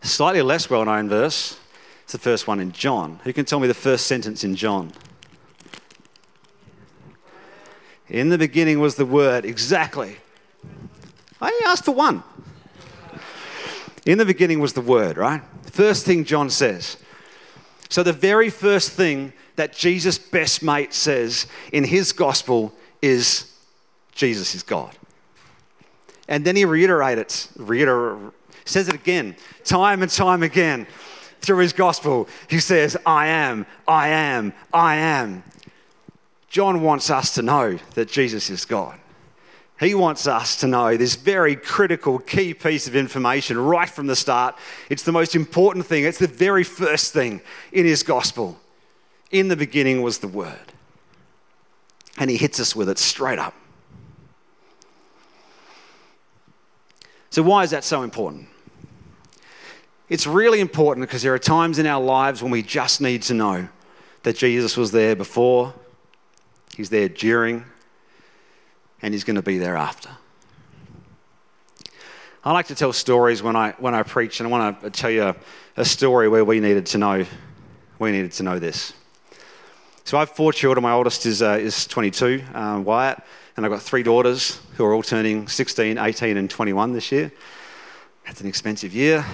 Slightly 0.00 0.42
less 0.42 0.70
well 0.70 0.84
known 0.84 1.08
verse, 1.08 1.58
it's 2.04 2.12
the 2.12 2.18
first 2.18 2.46
one 2.46 2.60
in 2.60 2.70
John. 2.70 3.18
Who 3.24 3.32
can 3.32 3.44
tell 3.44 3.58
me 3.58 3.66
the 3.66 3.74
first 3.74 4.06
sentence 4.06 4.44
in 4.44 4.54
John? 4.54 4.92
In 8.08 8.28
the 8.28 8.38
beginning 8.38 8.78
was 8.80 8.94
the 8.94 9.04
Word. 9.04 9.44
Exactly. 9.44 10.16
I 11.40 11.50
only 11.50 11.66
asked 11.66 11.84
for 11.84 11.94
one. 11.94 12.22
In 14.06 14.18
the 14.18 14.24
beginning 14.24 14.60
was 14.60 14.72
the 14.72 14.80
Word, 14.80 15.16
right? 15.16 15.42
First 15.70 16.06
thing 16.06 16.24
John 16.24 16.50
says. 16.50 16.96
So, 17.88 18.02
the 18.02 18.12
very 18.12 18.50
first 18.50 18.92
thing 18.92 19.32
that 19.56 19.72
Jesus' 19.72 20.18
best 20.18 20.62
mate 20.62 20.92
says 20.92 21.46
in 21.72 21.84
his 21.84 22.12
gospel 22.12 22.72
is 23.00 23.52
Jesus 24.14 24.54
is 24.54 24.62
God. 24.62 24.96
And 26.28 26.44
then 26.44 26.56
he 26.56 26.64
reiterates, 26.64 27.48
reiter, 27.56 28.18
says 28.64 28.88
it 28.88 28.94
again, 28.94 29.36
time 29.64 30.02
and 30.02 30.10
time 30.10 30.42
again 30.42 30.86
through 31.40 31.58
his 31.58 31.72
gospel. 31.72 32.28
He 32.48 32.60
says, 32.60 32.96
I 33.06 33.28
am, 33.28 33.64
I 33.86 34.08
am, 34.08 34.52
I 34.72 34.96
am. 34.96 35.42
John 36.50 36.82
wants 36.82 37.10
us 37.10 37.34
to 37.34 37.42
know 37.42 37.78
that 37.94 38.08
Jesus 38.08 38.50
is 38.50 38.64
God. 38.64 38.97
He 39.78 39.94
wants 39.94 40.26
us 40.26 40.56
to 40.56 40.66
know 40.66 40.96
this 40.96 41.14
very 41.14 41.54
critical, 41.54 42.18
key 42.18 42.52
piece 42.52 42.88
of 42.88 42.96
information 42.96 43.56
right 43.58 43.88
from 43.88 44.08
the 44.08 44.16
start. 44.16 44.56
It's 44.90 45.04
the 45.04 45.12
most 45.12 45.36
important 45.36 45.86
thing, 45.86 46.04
it's 46.04 46.18
the 46.18 46.26
very 46.26 46.64
first 46.64 47.12
thing 47.12 47.40
in 47.72 47.86
his 47.86 48.02
gospel. 48.02 48.58
In 49.30 49.48
the 49.48 49.56
beginning 49.56 50.02
was 50.02 50.18
the 50.18 50.28
Word. 50.28 50.72
And 52.16 52.30
he 52.30 52.36
hits 52.36 52.58
us 52.58 52.74
with 52.74 52.88
it 52.88 52.98
straight 52.98 53.38
up. 53.38 53.54
So, 57.30 57.42
why 57.42 57.62
is 57.62 57.70
that 57.70 57.84
so 57.84 58.02
important? 58.02 58.48
It's 60.08 60.26
really 60.26 60.60
important 60.60 61.06
because 61.06 61.22
there 61.22 61.34
are 61.34 61.38
times 61.38 61.78
in 61.78 61.86
our 61.86 62.02
lives 62.02 62.42
when 62.42 62.50
we 62.50 62.62
just 62.62 63.00
need 63.00 63.22
to 63.24 63.34
know 63.34 63.68
that 64.22 64.36
Jesus 64.36 64.76
was 64.76 64.90
there 64.90 65.14
before, 65.14 65.74
He's 66.74 66.90
there 66.90 67.08
during, 67.08 67.64
and 69.02 69.14
He's 69.14 69.24
going 69.24 69.36
to 69.36 69.42
be 69.42 69.58
there 69.58 69.76
after. 69.76 70.10
I 72.44 72.52
like 72.52 72.68
to 72.68 72.74
tell 72.74 72.92
stories 72.92 73.42
when 73.42 73.56
I, 73.56 73.72
when 73.78 73.94
I 73.94 74.02
preach, 74.02 74.40
and 74.40 74.46
I 74.46 74.50
want 74.50 74.80
to 74.80 74.90
tell 74.90 75.10
you 75.10 75.24
a, 75.24 75.36
a 75.76 75.84
story 75.84 76.28
where 76.28 76.44
we 76.44 76.60
needed 76.60 76.86
to 76.86 76.98
know, 76.98 77.26
we 77.98 78.12
needed 78.12 78.32
to 78.32 78.42
know 78.42 78.58
this. 78.58 78.92
So 80.04 80.16
I 80.16 80.20
have 80.20 80.30
four 80.30 80.52
children. 80.52 80.82
My 80.82 80.92
oldest 80.92 81.26
is, 81.26 81.42
uh, 81.42 81.58
is 81.60 81.86
22, 81.86 82.42
uh, 82.54 82.80
Wyatt, 82.82 83.22
and 83.56 83.66
I've 83.66 83.72
got 83.72 83.82
three 83.82 84.02
daughters 84.02 84.60
who 84.76 84.84
are 84.84 84.94
all 84.94 85.02
turning 85.02 85.48
16, 85.48 85.98
18, 85.98 86.36
and 86.36 86.48
21 86.48 86.92
this 86.92 87.12
year. 87.12 87.30
That's 88.24 88.40
an 88.40 88.46
expensive 88.46 88.94
year. 88.94 89.26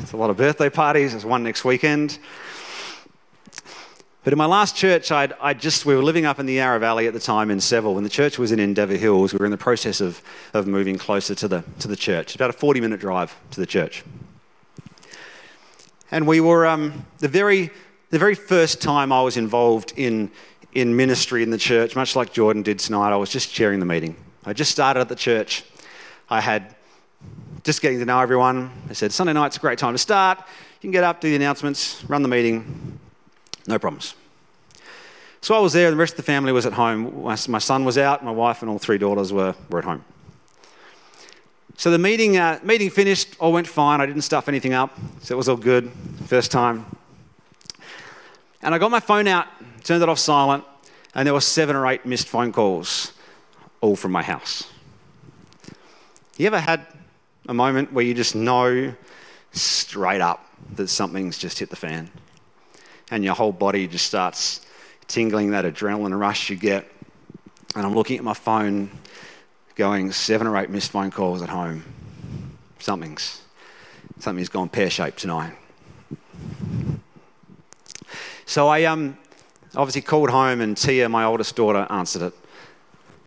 It's 0.00 0.12
a 0.12 0.16
lot 0.16 0.30
of 0.30 0.36
birthday 0.36 0.68
parties. 0.68 1.12
There's 1.12 1.24
one 1.24 1.42
next 1.42 1.64
weekend. 1.64 2.18
But 4.28 4.34
in 4.34 4.36
my 4.36 4.44
last 4.44 4.76
church, 4.76 5.10
I'd, 5.10 5.32
i 5.40 5.54
just, 5.54 5.86
we 5.86 5.96
were 5.96 6.02
living 6.02 6.26
up 6.26 6.38
in 6.38 6.44
the 6.44 6.52
Yarra 6.52 6.78
Valley 6.78 7.06
at 7.06 7.14
the 7.14 7.18
time 7.18 7.50
in 7.50 7.62
Seville. 7.62 7.94
When 7.94 8.04
the 8.04 8.10
church 8.10 8.38
was 8.38 8.52
in 8.52 8.60
Endeavour 8.60 8.96
Hills, 8.96 9.32
we 9.32 9.38
were 9.38 9.46
in 9.46 9.50
the 9.50 9.56
process 9.56 10.02
of, 10.02 10.20
of 10.52 10.66
moving 10.66 10.98
closer 10.98 11.34
to 11.36 11.48
the, 11.48 11.64
to 11.78 11.88
the 11.88 11.96
church. 11.96 12.34
About 12.34 12.50
a 12.50 12.52
40 12.52 12.82
minute 12.82 13.00
drive 13.00 13.34
to 13.52 13.58
the 13.58 13.64
church. 13.64 14.04
And 16.10 16.26
we 16.26 16.42
were, 16.42 16.66
um, 16.66 17.06
the, 17.20 17.28
very, 17.28 17.70
the 18.10 18.18
very 18.18 18.34
first 18.34 18.82
time 18.82 19.12
I 19.12 19.22
was 19.22 19.38
involved 19.38 19.94
in, 19.96 20.30
in 20.74 20.94
ministry 20.94 21.42
in 21.42 21.48
the 21.48 21.56
church, 21.56 21.96
much 21.96 22.14
like 22.14 22.30
Jordan 22.30 22.62
did 22.62 22.80
tonight, 22.80 23.14
I 23.14 23.16
was 23.16 23.30
just 23.30 23.50
chairing 23.50 23.80
the 23.80 23.86
meeting. 23.86 24.14
I 24.44 24.52
just 24.52 24.70
started 24.70 25.00
at 25.00 25.08
the 25.08 25.16
church. 25.16 25.64
I 26.28 26.42
had 26.42 26.76
just 27.64 27.80
getting 27.80 27.98
to 28.00 28.04
know 28.04 28.20
everyone. 28.20 28.72
I 28.90 28.92
said, 28.92 29.10
Sunday 29.10 29.32
night's 29.32 29.56
a 29.56 29.60
great 29.60 29.78
time 29.78 29.94
to 29.94 29.98
start. 29.98 30.36
You 30.36 30.82
can 30.82 30.90
get 30.90 31.02
up, 31.02 31.22
do 31.22 31.30
the 31.30 31.36
announcements, 31.36 32.04
run 32.10 32.20
the 32.20 32.28
meeting, 32.28 32.98
no 33.66 33.78
problems. 33.78 34.14
So 35.40 35.54
I 35.54 35.60
was 35.60 35.72
there, 35.72 35.86
and 35.86 35.94
the 35.94 35.98
rest 35.98 36.14
of 36.14 36.16
the 36.18 36.22
family 36.24 36.52
was 36.52 36.66
at 36.66 36.72
home. 36.72 37.22
My, 37.22 37.34
son 37.36 37.84
was 37.84 37.96
out, 37.96 38.24
my 38.24 38.30
wife 38.30 38.62
and 38.62 38.70
all 38.70 38.78
three 38.78 38.98
daughters 38.98 39.32
were, 39.32 39.54
were 39.70 39.78
at 39.78 39.84
home. 39.84 40.04
So 41.76 41.90
the 41.90 41.98
meeting, 41.98 42.36
uh, 42.36 42.58
meeting 42.64 42.90
finished, 42.90 43.36
all 43.38 43.52
went 43.52 43.68
fine. 43.68 44.00
I 44.00 44.06
didn't 44.06 44.22
stuff 44.22 44.48
anything 44.48 44.72
up, 44.72 44.98
so 45.22 45.34
it 45.34 45.38
was 45.38 45.48
all 45.48 45.56
good. 45.56 45.92
First 46.26 46.50
time. 46.50 46.86
And 48.62 48.74
I 48.74 48.78
got 48.78 48.90
my 48.90 49.00
phone 49.00 49.28
out, 49.28 49.46
turned 49.84 50.02
it 50.02 50.08
off 50.08 50.18
silent, 50.18 50.64
and 51.14 51.24
there 51.24 51.34
were 51.34 51.40
seven 51.40 51.76
or 51.76 51.86
eight 51.86 52.04
missed 52.04 52.26
phone 52.26 52.52
calls, 52.52 53.12
all 53.80 53.94
from 53.94 54.10
my 54.10 54.22
house. 54.22 54.64
You 56.36 56.48
ever 56.48 56.58
had 56.58 56.84
a 57.48 57.54
moment 57.54 57.92
where 57.92 58.04
you 58.04 58.12
just 58.12 58.34
know 58.34 58.92
straight 59.52 60.20
up 60.20 60.44
that 60.74 60.88
something's 60.88 61.38
just 61.38 61.60
hit 61.60 61.70
the 61.70 61.76
fan? 61.76 62.10
and 63.10 63.24
your 63.24 63.34
whole 63.34 63.52
body 63.52 63.86
just 63.86 64.06
starts 64.06 64.64
tingling 65.08 65.50
that 65.50 65.64
adrenaline 65.64 66.18
rush 66.18 66.50
you 66.50 66.56
get. 66.56 66.90
And 67.74 67.84
I'm 67.84 67.94
looking 67.94 68.18
at 68.18 68.24
my 68.24 68.34
phone, 68.34 68.90
going 69.74 70.12
seven 70.12 70.46
or 70.46 70.56
eight 70.56 70.70
missed 70.70 70.90
phone 70.90 71.10
calls 71.10 71.42
at 71.42 71.48
home. 71.48 71.82
Something's 72.78 73.42
something's 74.20 74.48
gone 74.48 74.68
pear 74.68 74.90
shaped 74.90 75.18
tonight. 75.18 75.54
So 78.46 78.68
I 78.68 78.84
um, 78.84 79.18
obviously 79.74 80.02
called 80.02 80.30
home, 80.30 80.60
and 80.60 80.76
Tia, 80.76 81.08
my 81.08 81.24
oldest 81.24 81.54
daughter, 81.54 81.86
answered 81.90 82.22
it. 82.22 82.34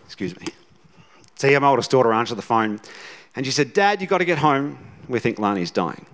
Excuse 0.05 0.37
me. 0.39 0.47
Tia, 1.37 1.59
my 1.59 1.67
oldest 1.67 1.91
daughter, 1.91 2.11
answered 2.11 2.35
the 2.35 2.41
phone, 2.41 2.79
and 3.35 3.45
she 3.45 3.51
said, 3.51 3.73
"Dad, 3.73 4.01
you 4.01 4.07
got 4.07 4.19
to 4.19 4.25
get 4.25 4.39
home. 4.39 4.77
We 5.07 5.19
think 5.19 5.39
Lani's 5.39 5.71
dying." 5.71 6.05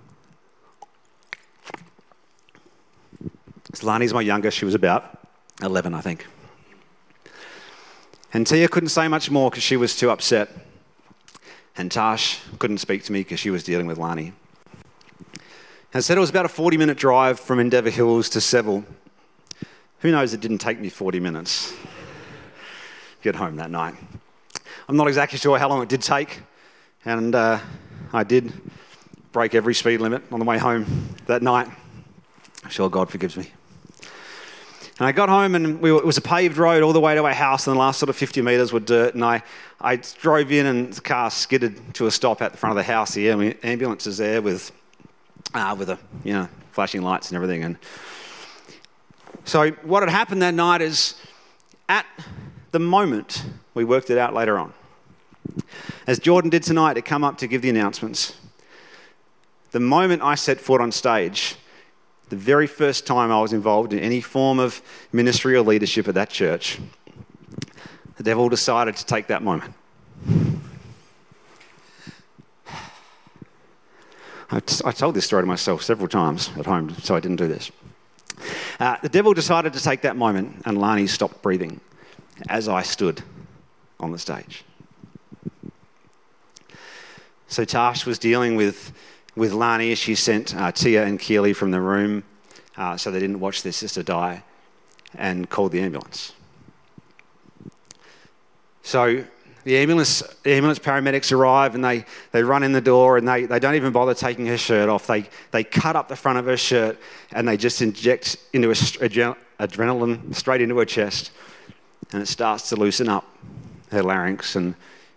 So 3.74 3.86
Lani's 3.86 4.12
my 4.12 4.22
youngest. 4.22 4.56
She 4.56 4.64
was 4.64 4.74
about 4.74 5.18
11, 5.62 5.94
I 5.94 6.00
think. 6.00 6.26
And 8.32 8.46
Tia 8.46 8.68
couldn't 8.68 8.90
say 8.90 9.08
much 9.08 9.30
more 9.30 9.50
because 9.50 9.62
she 9.62 9.76
was 9.76 9.96
too 9.96 10.10
upset. 10.10 10.50
And 11.76 11.90
Tash 11.90 12.40
couldn't 12.58 12.78
speak 12.78 13.04
to 13.04 13.12
me 13.12 13.20
because 13.20 13.40
she 13.40 13.50
was 13.50 13.62
dealing 13.62 13.86
with 13.86 13.98
Lani. 13.98 14.32
I 15.94 16.00
said 16.00 16.16
it 16.16 16.20
was 16.20 16.30
about 16.30 16.44
a 16.44 16.50
40 16.50 16.76
minute 16.76 16.98
drive 16.98 17.40
from 17.40 17.58
Endeavour 17.58 17.90
Hills 17.90 18.28
to 18.30 18.40
Seville. 18.40 18.84
Who 20.00 20.10
knows, 20.10 20.34
it 20.34 20.40
didn't 20.40 20.58
take 20.58 20.78
me 20.78 20.90
40 20.90 21.18
minutes 21.18 21.70
to 21.70 21.76
get 23.22 23.34
home 23.34 23.56
that 23.56 23.70
night. 23.70 23.94
I'm 24.88 24.96
not 24.96 25.08
exactly 25.08 25.38
sure 25.38 25.58
how 25.58 25.68
long 25.68 25.82
it 25.82 25.88
did 25.88 26.02
take, 26.02 26.40
and 27.04 27.34
uh, 27.34 27.58
I 28.12 28.22
did 28.22 28.52
break 29.32 29.54
every 29.54 29.74
speed 29.74 30.00
limit 30.00 30.22
on 30.30 30.38
the 30.38 30.44
way 30.44 30.58
home 30.58 31.08
that 31.26 31.42
night. 31.42 31.68
I'm 32.64 32.70
sure 32.70 32.88
God 32.88 33.10
forgives 33.10 33.36
me. 33.36 33.50
And 34.98 35.06
I 35.06 35.12
got 35.12 35.28
home 35.28 35.54
and 35.54 35.80
we, 35.80 35.94
it 35.94 36.04
was 36.04 36.16
a 36.16 36.22
paved 36.22 36.56
road 36.56 36.82
all 36.82 36.92
the 36.92 37.00
way 37.00 37.14
to 37.14 37.24
our 37.24 37.32
house, 37.32 37.66
and 37.66 37.76
the 37.76 37.78
last 37.78 38.00
sort 38.00 38.10
of 38.10 38.16
50 38.16 38.42
metres 38.42 38.72
were 38.72 38.80
dirt. 38.80 39.14
And 39.14 39.24
I, 39.24 39.42
I 39.80 39.96
drove 39.96 40.50
in, 40.50 40.66
and 40.66 40.92
the 40.92 41.00
car 41.00 41.30
skidded 41.30 41.94
to 41.94 42.06
a 42.06 42.10
stop 42.10 42.42
at 42.42 42.52
the 42.52 42.58
front 42.58 42.72
of 42.72 42.76
the 42.76 42.92
house. 42.92 43.14
The 43.14 43.30
ambulance 43.30 44.08
is 44.08 44.18
there 44.18 44.42
with, 44.42 44.72
uh, 45.54 45.76
with 45.78 45.90
a, 45.90 45.98
you 46.24 46.32
know, 46.32 46.48
flashing 46.72 47.02
lights 47.02 47.28
and 47.28 47.36
everything. 47.36 47.62
And 47.62 47.78
so 49.44 49.70
what 49.82 50.02
had 50.02 50.10
happened 50.10 50.42
that 50.42 50.54
night 50.54 50.80
is, 50.80 51.14
at 51.88 52.06
the 52.72 52.80
moment, 52.80 53.44
we 53.74 53.84
worked 53.84 54.10
it 54.10 54.18
out 54.18 54.34
later 54.34 54.58
on. 54.58 54.74
As 56.08 56.18
Jordan 56.18 56.50
did 56.50 56.64
tonight 56.64 56.94
to 56.94 57.02
come 57.02 57.22
up 57.22 57.38
to 57.38 57.46
give 57.46 57.62
the 57.62 57.70
announcements, 57.70 58.36
the 59.70 59.80
moment 59.80 60.22
I 60.22 60.34
set 60.34 60.60
foot 60.60 60.80
on 60.80 60.90
stage, 60.90 61.56
the 62.28 62.36
very 62.36 62.66
first 62.66 63.06
time 63.06 63.30
I 63.30 63.40
was 63.40 63.52
involved 63.52 63.92
in 63.92 63.98
any 63.98 64.20
form 64.20 64.58
of 64.58 64.82
ministry 65.12 65.56
or 65.56 65.62
leadership 65.62 66.08
at 66.08 66.14
that 66.14 66.30
church, 66.30 66.78
the 68.16 68.22
devil 68.22 68.48
decided 68.48 68.96
to 68.96 69.06
take 69.06 69.28
that 69.28 69.42
moment. 69.42 69.72
I, 74.50 74.60
t- 74.60 74.82
I 74.84 74.92
told 74.92 75.14
this 75.14 75.26
story 75.26 75.42
to 75.42 75.46
myself 75.46 75.82
several 75.82 76.08
times 76.08 76.50
at 76.58 76.66
home, 76.66 76.94
so 77.02 77.14
I 77.14 77.20
didn't 77.20 77.36
do 77.36 77.48
this. 77.48 77.70
Uh, 78.80 78.96
the 79.02 79.08
devil 79.08 79.34
decided 79.34 79.72
to 79.74 79.82
take 79.82 80.02
that 80.02 80.16
moment, 80.16 80.62
and 80.64 80.78
Lani 80.78 81.06
stopped 81.06 81.42
breathing 81.42 81.80
as 82.48 82.68
I 82.68 82.82
stood 82.82 83.22
on 84.00 84.12
the 84.12 84.18
stage. 84.18 84.64
So 87.48 87.64
Tash 87.64 88.06
was 88.06 88.18
dealing 88.18 88.56
with 88.56 88.92
with 89.38 89.52
Lani, 89.52 89.94
she 89.94 90.14
sent 90.14 90.54
uh, 90.54 90.72
Tia 90.72 91.04
and 91.04 91.18
Keely 91.18 91.52
from 91.52 91.70
the 91.70 91.80
room 91.80 92.24
uh, 92.76 92.96
so 92.96 93.10
they 93.10 93.20
didn't 93.20 93.40
watch 93.40 93.62
their 93.62 93.72
sister 93.72 94.02
die 94.02 94.42
and 95.14 95.48
called 95.48 95.72
the 95.72 95.80
ambulance. 95.80 96.32
So 98.82 99.24
the 99.64 99.76
ambulance, 99.76 100.22
the 100.42 100.52
ambulance 100.54 100.78
paramedics 100.78 101.30
arrive 101.32 101.74
and 101.74 101.84
they, 101.84 102.04
they 102.32 102.42
run 102.42 102.62
in 102.62 102.72
the 102.72 102.80
door 102.80 103.16
and 103.16 103.28
they, 103.28 103.44
they 103.44 103.58
don't 103.58 103.74
even 103.74 103.92
bother 103.92 104.14
taking 104.14 104.46
her 104.46 104.56
shirt 104.56 104.88
off. 104.88 105.06
They, 105.06 105.28
they 105.50 105.64
cut 105.64 105.94
up 105.94 106.08
the 106.08 106.16
front 106.16 106.38
of 106.38 106.46
her 106.46 106.56
shirt 106.56 106.98
and 107.32 107.46
they 107.46 107.56
just 107.56 107.82
inject 107.82 108.36
into 108.52 108.70
a, 108.70 108.74
adrenaline 108.74 110.34
straight 110.34 110.60
into 110.60 110.78
her 110.78 110.84
chest 110.84 111.32
and 112.12 112.22
it 112.22 112.26
starts 112.26 112.68
to 112.70 112.76
loosen 112.76 113.08
up 113.08 113.26
her 113.90 114.02
larynx 114.02 114.56
and 114.56 114.74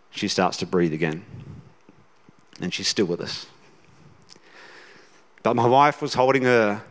she 0.09 0.27
starts 0.27 0.57
to 0.57 0.65
breathe 0.65 0.93
again. 0.93 1.23
And 2.59 2.73
she's 2.73 2.87
still 2.87 3.05
with 3.05 3.21
us. 3.21 3.47
But 5.43 5.55
my 5.55 5.65
wife 5.65 6.01
was 6.01 6.13
holding 6.13 6.43
her 6.43 6.83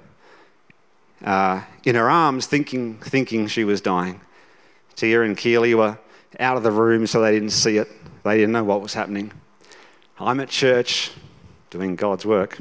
uh, 1.24 1.62
in 1.84 1.94
her 1.94 2.10
arms, 2.10 2.46
thinking, 2.46 2.96
thinking 2.98 3.46
she 3.46 3.64
was 3.64 3.80
dying. 3.80 4.20
Tia 4.96 5.22
and 5.22 5.36
Keely 5.36 5.74
were 5.74 5.98
out 6.38 6.56
of 6.56 6.62
the 6.62 6.70
room, 6.70 7.06
so 7.06 7.20
they 7.20 7.32
didn't 7.32 7.50
see 7.50 7.76
it. 7.78 7.88
They 8.24 8.36
didn't 8.36 8.52
know 8.52 8.64
what 8.64 8.82
was 8.82 8.94
happening. 8.94 9.32
I'm 10.18 10.40
at 10.40 10.48
church 10.48 11.12
doing 11.70 11.96
God's 11.96 12.26
work, 12.26 12.58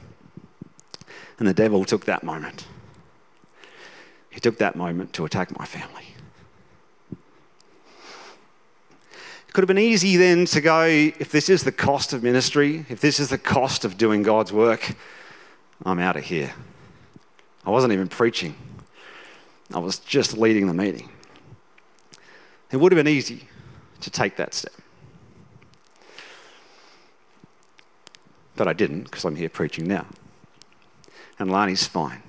and 1.37 1.47
the 1.47 1.53
devil 1.53 1.83
took 1.83 2.05
that 2.05 2.23
moment. 2.23 2.65
He 4.29 4.39
took 4.39 4.57
that 4.59 4.75
moment 4.75 5.13
to 5.13 5.25
attack 5.25 5.57
my 5.57 5.65
family. 5.65 6.05
It 9.49 9.53
could 9.53 9.63
have 9.63 9.67
been 9.67 9.79
easy 9.79 10.15
then 10.15 10.45
to 10.45 10.61
go, 10.61 10.83
if 10.85 11.31
this 11.31 11.49
is 11.49 11.63
the 11.63 11.71
cost 11.71 12.13
of 12.13 12.21
ministry, 12.21 12.85
if 12.87 13.01
this 13.01 13.19
is 13.19 13.29
the 13.29 13.37
cost 13.37 13.83
of 13.83 13.97
doing 13.97 14.21
God's 14.21 14.53
work, 14.53 14.95
I'm 15.85 15.99
out 15.99 16.17
of 16.17 16.23
here. 16.23 16.53
I 17.65 17.69
wasn't 17.69 17.93
even 17.93 18.07
preaching, 18.07 18.55
I 19.73 19.79
was 19.79 19.99
just 19.99 20.37
leading 20.37 20.67
the 20.67 20.73
meeting. 20.73 21.09
It 22.71 22.77
would 22.77 22.91
have 22.91 22.97
been 22.97 23.11
easy 23.11 23.47
to 24.01 24.09
take 24.09 24.35
that 24.37 24.53
step. 24.53 24.73
But 28.55 28.67
I 28.67 28.73
didn't 28.73 29.03
because 29.03 29.25
I'm 29.25 29.35
here 29.35 29.49
preaching 29.49 29.87
now. 29.87 30.05
And 31.39 31.51
Lani's 31.51 31.87
fine. 31.87 32.21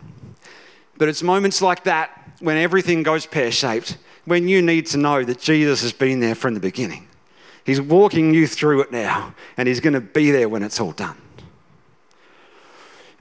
But 0.97 1.09
it's 1.09 1.23
moments 1.23 1.61
like 1.61 1.85
that 1.85 2.37
when 2.41 2.57
everything 2.57 3.03
goes 3.03 3.27
pear 3.27 3.51
shaped, 3.51 3.99
when 4.25 4.49
you 4.49 4.63
need 4.63 4.87
to 4.87 4.97
know 4.97 5.25
that 5.25 5.41
Jesus 5.41 5.83
has 5.83 5.93
been 5.93 6.21
there 6.21 6.35
from 6.35 6.55
the 6.55 6.61
beginning. 6.61 7.09
He's 7.65 7.81
walking 7.81 8.33
you 8.33 8.47
through 8.47 8.83
it 8.83 8.93
now, 8.93 9.35
and 9.57 9.69
He's 9.69 9.81
going 9.81 9.95
to 9.95 10.01
be 10.01 10.31
there 10.31 10.49
when 10.49 10.63
it's 10.63 10.81
all 10.81 10.93
done. 10.93 11.20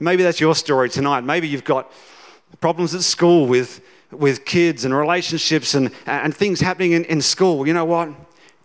Maybe 0.00 0.22
that's 0.22 0.40
your 0.40 0.54
story 0.54 0.88
tonight. 0.88 1.22
Maybe 1.22 1.46
you've 1.46 1.64
got 1.64 1.92
problems 2.60 2.94
at 2.94 3.02
school 3.02 3.46
with, 3.46 3.80
with 4.10 4.44
kids 4.44 4.84
and 4.84 4.94
relationships 4.94 5.74
and, 5.74 5.90
and 6.06 6.34
things 6.34 6.60
happening 6.60 6.92
in, 6.92 7.04
in 7.04 7.20
school. 7.20 7.66
You 7.66 7.74
know 7.74 7.84
what? 7.84 8.08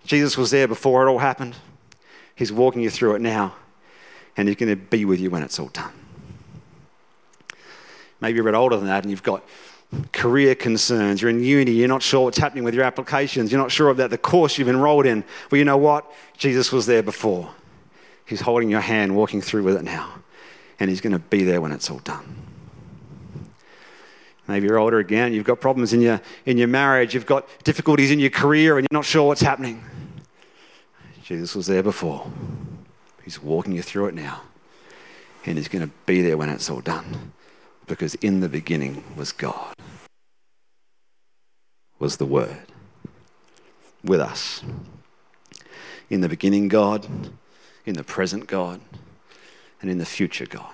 Jesus 0.05 0.37
was 0.37 0.51
there 0.51 0.67
before 0.67 1.05
it 1.05 1.11
all 1.11 1.19
happened. 1.19 1.55
He's 2.35 2.51
walking 2.51 2.81
you 2.81 2.89
through 2.89 3.15
it 3.15 3.21
now, 3.21 3.55
and 4.35 4.47
He's 4.47 4.57
going 4.57 4.69
to 4.69 4.75
be 4.75 5.05
with 5.05 5.19
you 5.19 5.29
when 5.29 5.43
it's 5.43 5.59
all 5.59 5.69
done. 5.69 5.91
Maybe 8.21 8.37
you're 8.37 8.47
a 8.47 8.51
bit 8.51 8.57
older 8.57 8.77
than 8.77 8.87
that 8.87 9.03
and 9.03 9.11
you've 9.11 9.23
got 9.23 9.43
career 10.11 10.55
concerns, 10.55 11.21
you're 11.21 11.29
in 11.29 11.43
uni, 11.43 11.71
you're 11.71 11.87
not 11.87 12.01
sure 12.01 12.23
what's 12.23 12.37
happening 12.37 12.63
with 12.63 12.73
your 12.73 12.83
applications, 12.83 13.51
you're 13.51 13.61
not 13.61 13.71
sure 13.71 13.89
about 13.89 14.09
the 14.09 14.17
course 14.17 14.57
you've 14.57 14.67
enrolled 14.69 15.05
in. 15.05 15.23
Well, 15.51 15.59
you 15.59 15.65
know 15.65 15.77
what? 15.77 16.11
Jesus 16.37 16.71
was 16.71 16.85
there 16.85 17.03
before. 17.03 17.53
He's 18.25 18.41
holding 18.41 18.69
your 18.69 18.81
hand, 18.81 19.15
walking 19.15 19.41
through 19.41 19.63
with 19.63 19.75
it 19.77 19.83
now, 19.83 20.11
and 20.79 20.89
He's 20.89 21.01
going 21.01 21.13
to 21.13 21.19
be 21.19 21.43
there 21.43 21.61
when 21.61 21.71
it's 21.71 21.89
all 21.89 21.99
done. 21.99 22.35
Maybe 24.47 24.67
you're 24.67 24.77
older 24.77 24.99
again, 24.99 25.33
you've 25.33 25.45
got 25.45 25.59
problems 25.59 25.93
in 25.93 26.01
your, 26.01 26.21
in 26.45 26.57
your 26.57 26.67
marriage, 26.67 27.15
you've 27.15 27.25
got 27.25 27.47
difficulties 27.63 28.11
in 28.11 28.19
your 28.19 28.29
career, 28.29 28.77
and 28.77 28.87
you're 28.89 28.97
not 28.97 29.05
sure 29.05 29.27
what's 29.27 29.41
happening. 29.41 29.83
Jesus 31.23 31.55
was 31.55 31.65
there 31.65 31.81
before. 31.81 32.31
He's 33.23 33.41
walking 33.41 33.73
you 33.73 33.81
through 33.81 34.07
it 34.07 34.13
now, 34.13 34.41
and 35.45 35.57
He's 35.57 35.67
going 35.67 35.87
to 35.87 35.91
be 36.05 36.21
there 36.21 36.37
when 36.37 36.49
it's 36.49 36.69
all 36.69 36.81
done 36.81 37.33
because 37.87 38.15
in 38.15 38.39
the 38.39 38.49
beginning 38.49 39.03
was 39.15 39.31
God, 39.31 39.73
was 41.99 42.17
the 42.17 42.25
Word 42.25 42.67
with 44.03 44.19
us. 44.19 44.63
In 46.09 46.21
the 46.21 46.29
beginning, 46.29 46.67
God, 46.67 47.07
in 47.85 47.95
the 47.95 48.03
present, 48.03 48.47
God, 48.47 48.79
and 49.81 49.89
in 49.89 49.97
the 49.97 50.05
future, 50.05 50.45
God. 50.45 50.71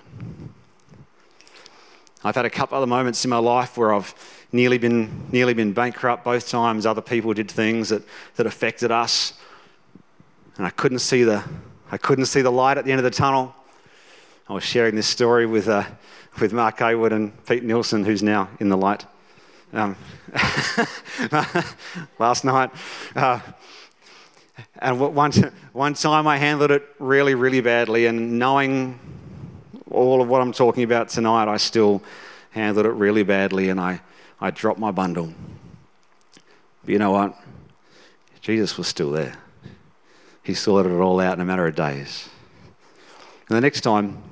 I've 2.24 2.36
had 2.36 2.44
a 2.44 2.50
couple 2.50 2.76
other 2.76 2.86
moments 2.86 3.24
in 3.24 3.30
my 3.30 3.38
life 3.38 3.76
where 3.76 3.92
I've 3.92 4.14
nearly 4.52 4.78
been, 4.78 5.28
nearly 5.32 5.54
been 5.54 5.72
bankrupt 5.72 6.24
both 6.24 6.48
times. 6.48 6.86
Other 6.86 7.00
people 7.00 7.34
did 7.34 7.50
things 7.50 7.88
that, 7.88 8.02
that 8.36 8.46
affected 8.46 8.90
us. 8.90 9.34
And 10.56 10.66
I 10.66 10.70
couldn't 10.70 11.00
see 11.00 11.24
the 11.24 11.42
I 11.90 11.98
couldn't 11.98 12.24
see 12.24 12.40
the 12.40 12.50
light 12.50 12.78
at 12.78 12.86
the 12.86 12.90
end 12.90 13.00
of 13.00 13.04
the 13.04 13.10
tunnel. 13.10 13.54
I 14.48 14.54
was 14.54 14.64
sharing 14.64 14.94
this 14.94 15.06
story 15.06 15.44
with 15.44 15.68
uh, 15.68 15.84
with 16.40 16.52
Mark 16.52 16.78
Haywood 16.78 17.12
and 17.12 17.44
Pete 17.44 17.64
Nielsen, 17.64 18.04
who's 18.04 18.22
now 18.22 18.48
in 18.60 18.68
the 18.68 18.76
light. 18.76 19.04
Um, 19.74 19.96
last 22.18 22.44
night. 22.44 22.70
Uh, 23.14 23.40
and 24.80 24.98
one, 25.14 25.32
one 25.72 25.94
time 25.94 26.26
I 26.26 26.36
handled 26.36 26.70
it 26.70 26.82
really, 26.98 27.34
really 27.34 27.60
badly, 27.60 28.06
and 28.06 28.38
knowing 28.38 28.98
all 29.90 30.22
of 30.22 30.28
what 30.28 30.40
I'm 30.40 30.52
talking 30.52 30.84
about 30.84 31.08
tonight, 31.08 31.48
I 31.48 31.56
still 31.56 32.02
handled 32.50 32.86
it 32.86 32.90
really 32.90 33.22
badly, 33.22 33.68
and 33.68 33.80
I, 33.80 34.00
I 34.40 34.50
dropped 34.50 34.78
my 34.78 34.90
bundle. 34.90 35.32
But 36.84 36.92
you 36.92 36.98
know 36.98 37.12
what? 37.12 37.36
Jesus 38.40 38.76
was 38.76 38.88
still 38.88 39.10
there. 39.10 39.34
He 40.42 40.54
sorted 40.54 40.92
it 40.92 40.96
all 40.96 41.20
out 41.20 41.34
in 41.34 41.40
a 41.40 41.44
matter 41.44 41.66
of 41.66 41.76
days. 41.76 42.28
And 43.48 43.56
the 43.56 43.60
next 43.60 43.82
time 43.82 44.22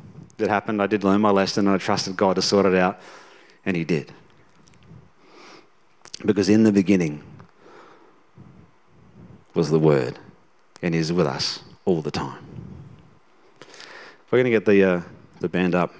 that 0.40 0.50
happened. 0.50 0.82
I 0.82 0.86
did 0.86 1.04
learn 1.04 1.20
my 1.20 1.30
lesson 1.30 1.66
and 1.66 1.74
I 1.74 1.78
trusted 1.78 2.16
God 2.16 2.34
to 2.34 2.42
sort 2.42 2.66
it 2.66 2.74
out, 2.74 2.98
and 3.64 3.76
He 3.76 3.84
did. 3.84 4.12
Because 6.26 6.48
in 6.48 6.64
the 6.64 6.72
beginning 6.72 7.22
was 9.60 9.68
the 9.68 9.78
Word, 9.78 10.18
and 10.80 10.94
is 10.94 11.12
with 11.12 11.26
us 11.26 11.60
all 11.84 12.00
the 12.00 12.10
time. 12.10 12.42
We're 14.30 14.38
going 14.38 14.44
to 14.44 14.50
get 14.50 14.64
the, 14.64 14.82
uh, 14.82 15.02
the 15.40 15.50
band 15.50 15.74
up. 15.74 15.92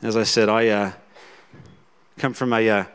As 0.00 0.16
I 0.16 0.22
said, 0.22 0.48
I 0.48 0.68
uh, 0.68 0.92
come 2.18 2.34
from 2.34 2.52
a, 2.52 2.70
uh, 2.70 2.82
a, 2.82 2.86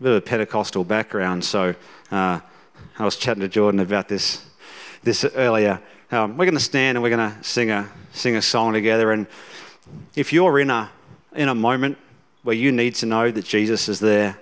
bit 0.00 0.12
of 0.12 0.18
a 0.18 0.20
Pentecostal 0.20 0.84
background, 0.84 1.44
so 1.44 1.74
uh, 2.12 2.38
I 3.00 3.04
was 3.04 3.16
chatting 3.16 3.40
to 3.40 3.48
Jordan 3.48 3.80
about 3.80 4.06
this, 4.06 4.46
this 5.02 5.24
earlier. 5.24 5.82
Um, 6.12 6.36
we're 6.36 6.44
going 6.44 6.54
to 6.54 6.60
stand 6.60 6.96
and 6.96 7.02
we're 7.02 7.10
going 7.10 7.32
to 7.32 7.42
sing 7.42 7.72
a, 7.72 7.90
sing 8.12 8.36
a 8.36 8.42
song 8.42 8.74
together. 8.74 9.10
And 9.10 9.26
if 10.14 10.32
you're 10.32 10.60
in 10.60 10.70
a, 10.70 10.88
in 11.34 11.48
a 11.48 11.54
moment 11.56 11.98
where 12.44 12.54
you 12.54 12.70
need 12.70 12.94
to 12.94 13.06
know 13.06 13.28
that 13.32 13.44
Jesus 13.44 13.88
is 13.88 13.98
there 13.98 14.38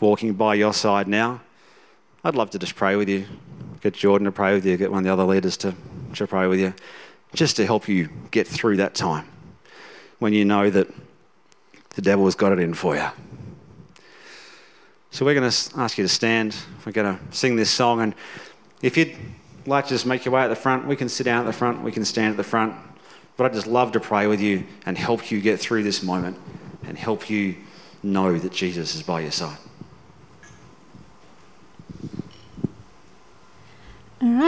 walking 0.00 0.32
by 0.32 0.54
your 0.54 0.72
side 0.72 1.08
now, 1.08 1.42
I'd 2.26 2.34
love 2.34 2.50
to 2.50 2.58
just 2.58 2.74
pray 2.74 2.96
with 2.96 3.08
you. 3.10 3.26
Get 3.82 3.92
Jordan 3.92 4.24
to 4.24 4.32
pray 4.32 4.54
with 4.54 4.64
you, 4.64 4.78
get 4.78 4.90
one 4.90 5.00
of 5.00 5.04
the 5.04 5.12
other 5.12 5.24
leaders 5.24 5.58
to, 5.58 5.74
to 6.14 6.26
pray 6.26 6.46
with 6.46 6.58
you, 6.58 6.72
just 7.34 7.56
to 7.56 7.66
help 7.66 7.86
you 7.86 8.08
get 8.30 8.46
through 8.48 8.78
that 8.78 8.94
time 8.94 9.26
when 10.20 10.32
you 10.32 10.42
know 10.46 10.70
that 10.70 10.88
the 11.90 12.00
devil 12.00 12.24
has 12.24 12.34
got 12.34 12.50
it 12.50 12.58
in 12.58 12.72
for 12.72 12.96
you. 12.96 13.06
So 15.10 15.26
we're 15.26 15.34
going 15.34 15.50
to 15.50 15.78
ask 15.78 15.98
you 15.98 16.04
to 16.04 16.08
stand. 16.08 16.56
We're 16.86 16.92
going 16.92 17.18
to 17.18 17.36
sing 17.36 17.56
this 17.56 17.70
song. 17.70 18.00
And 18.00 18.14
if 18.80 18.96
you'd 18.96 19.14
like 19.66 19.84
to 19.84 19.90
just 19.90 20.06
make 20.06 20.24
your 20.24 20.32
way 20.32 20.40
at 20.40 20.48
the 20.48 20.56
front, 20.56 20.86
we 20.86 20.96
can 20.96 21.10
sit 21.10 21.24
down 21.24 21.40
at 21.40 21.46
the 21.46 21.52
front, 21.52 21.82
we 21.82 21.92
can 21.92 22.06
stand 22.06 22.30
at 22.30 22.36
the 22.38 22.42
front. 22.42 22.74
But 23.36 23.44
I'd 23.44 23.52
just 23.52 23.66
love 23.66 23.92
to 23.92 24.00
pray 24.00 24.28
with 24.28 24.40
you 24.40 24.64
and 24.86 24.96
help 24.96 25.30
you 25.30 25.42
get 25.42 25.60
through 25.60 25.82
this 25.82 26.02
moment 26.02 26.38
and 26.86 26.96
help 26.96 27.28
you 27.28 27.56
know 28.02 28.38
that 28.38 28.52
Jesus 28.52 28.94
is 28.94 29.02
by 29.02 29.20
your 29.20 29.30
side. 29.30 29.58
All 34.24 34.30
right. 34.30 34.44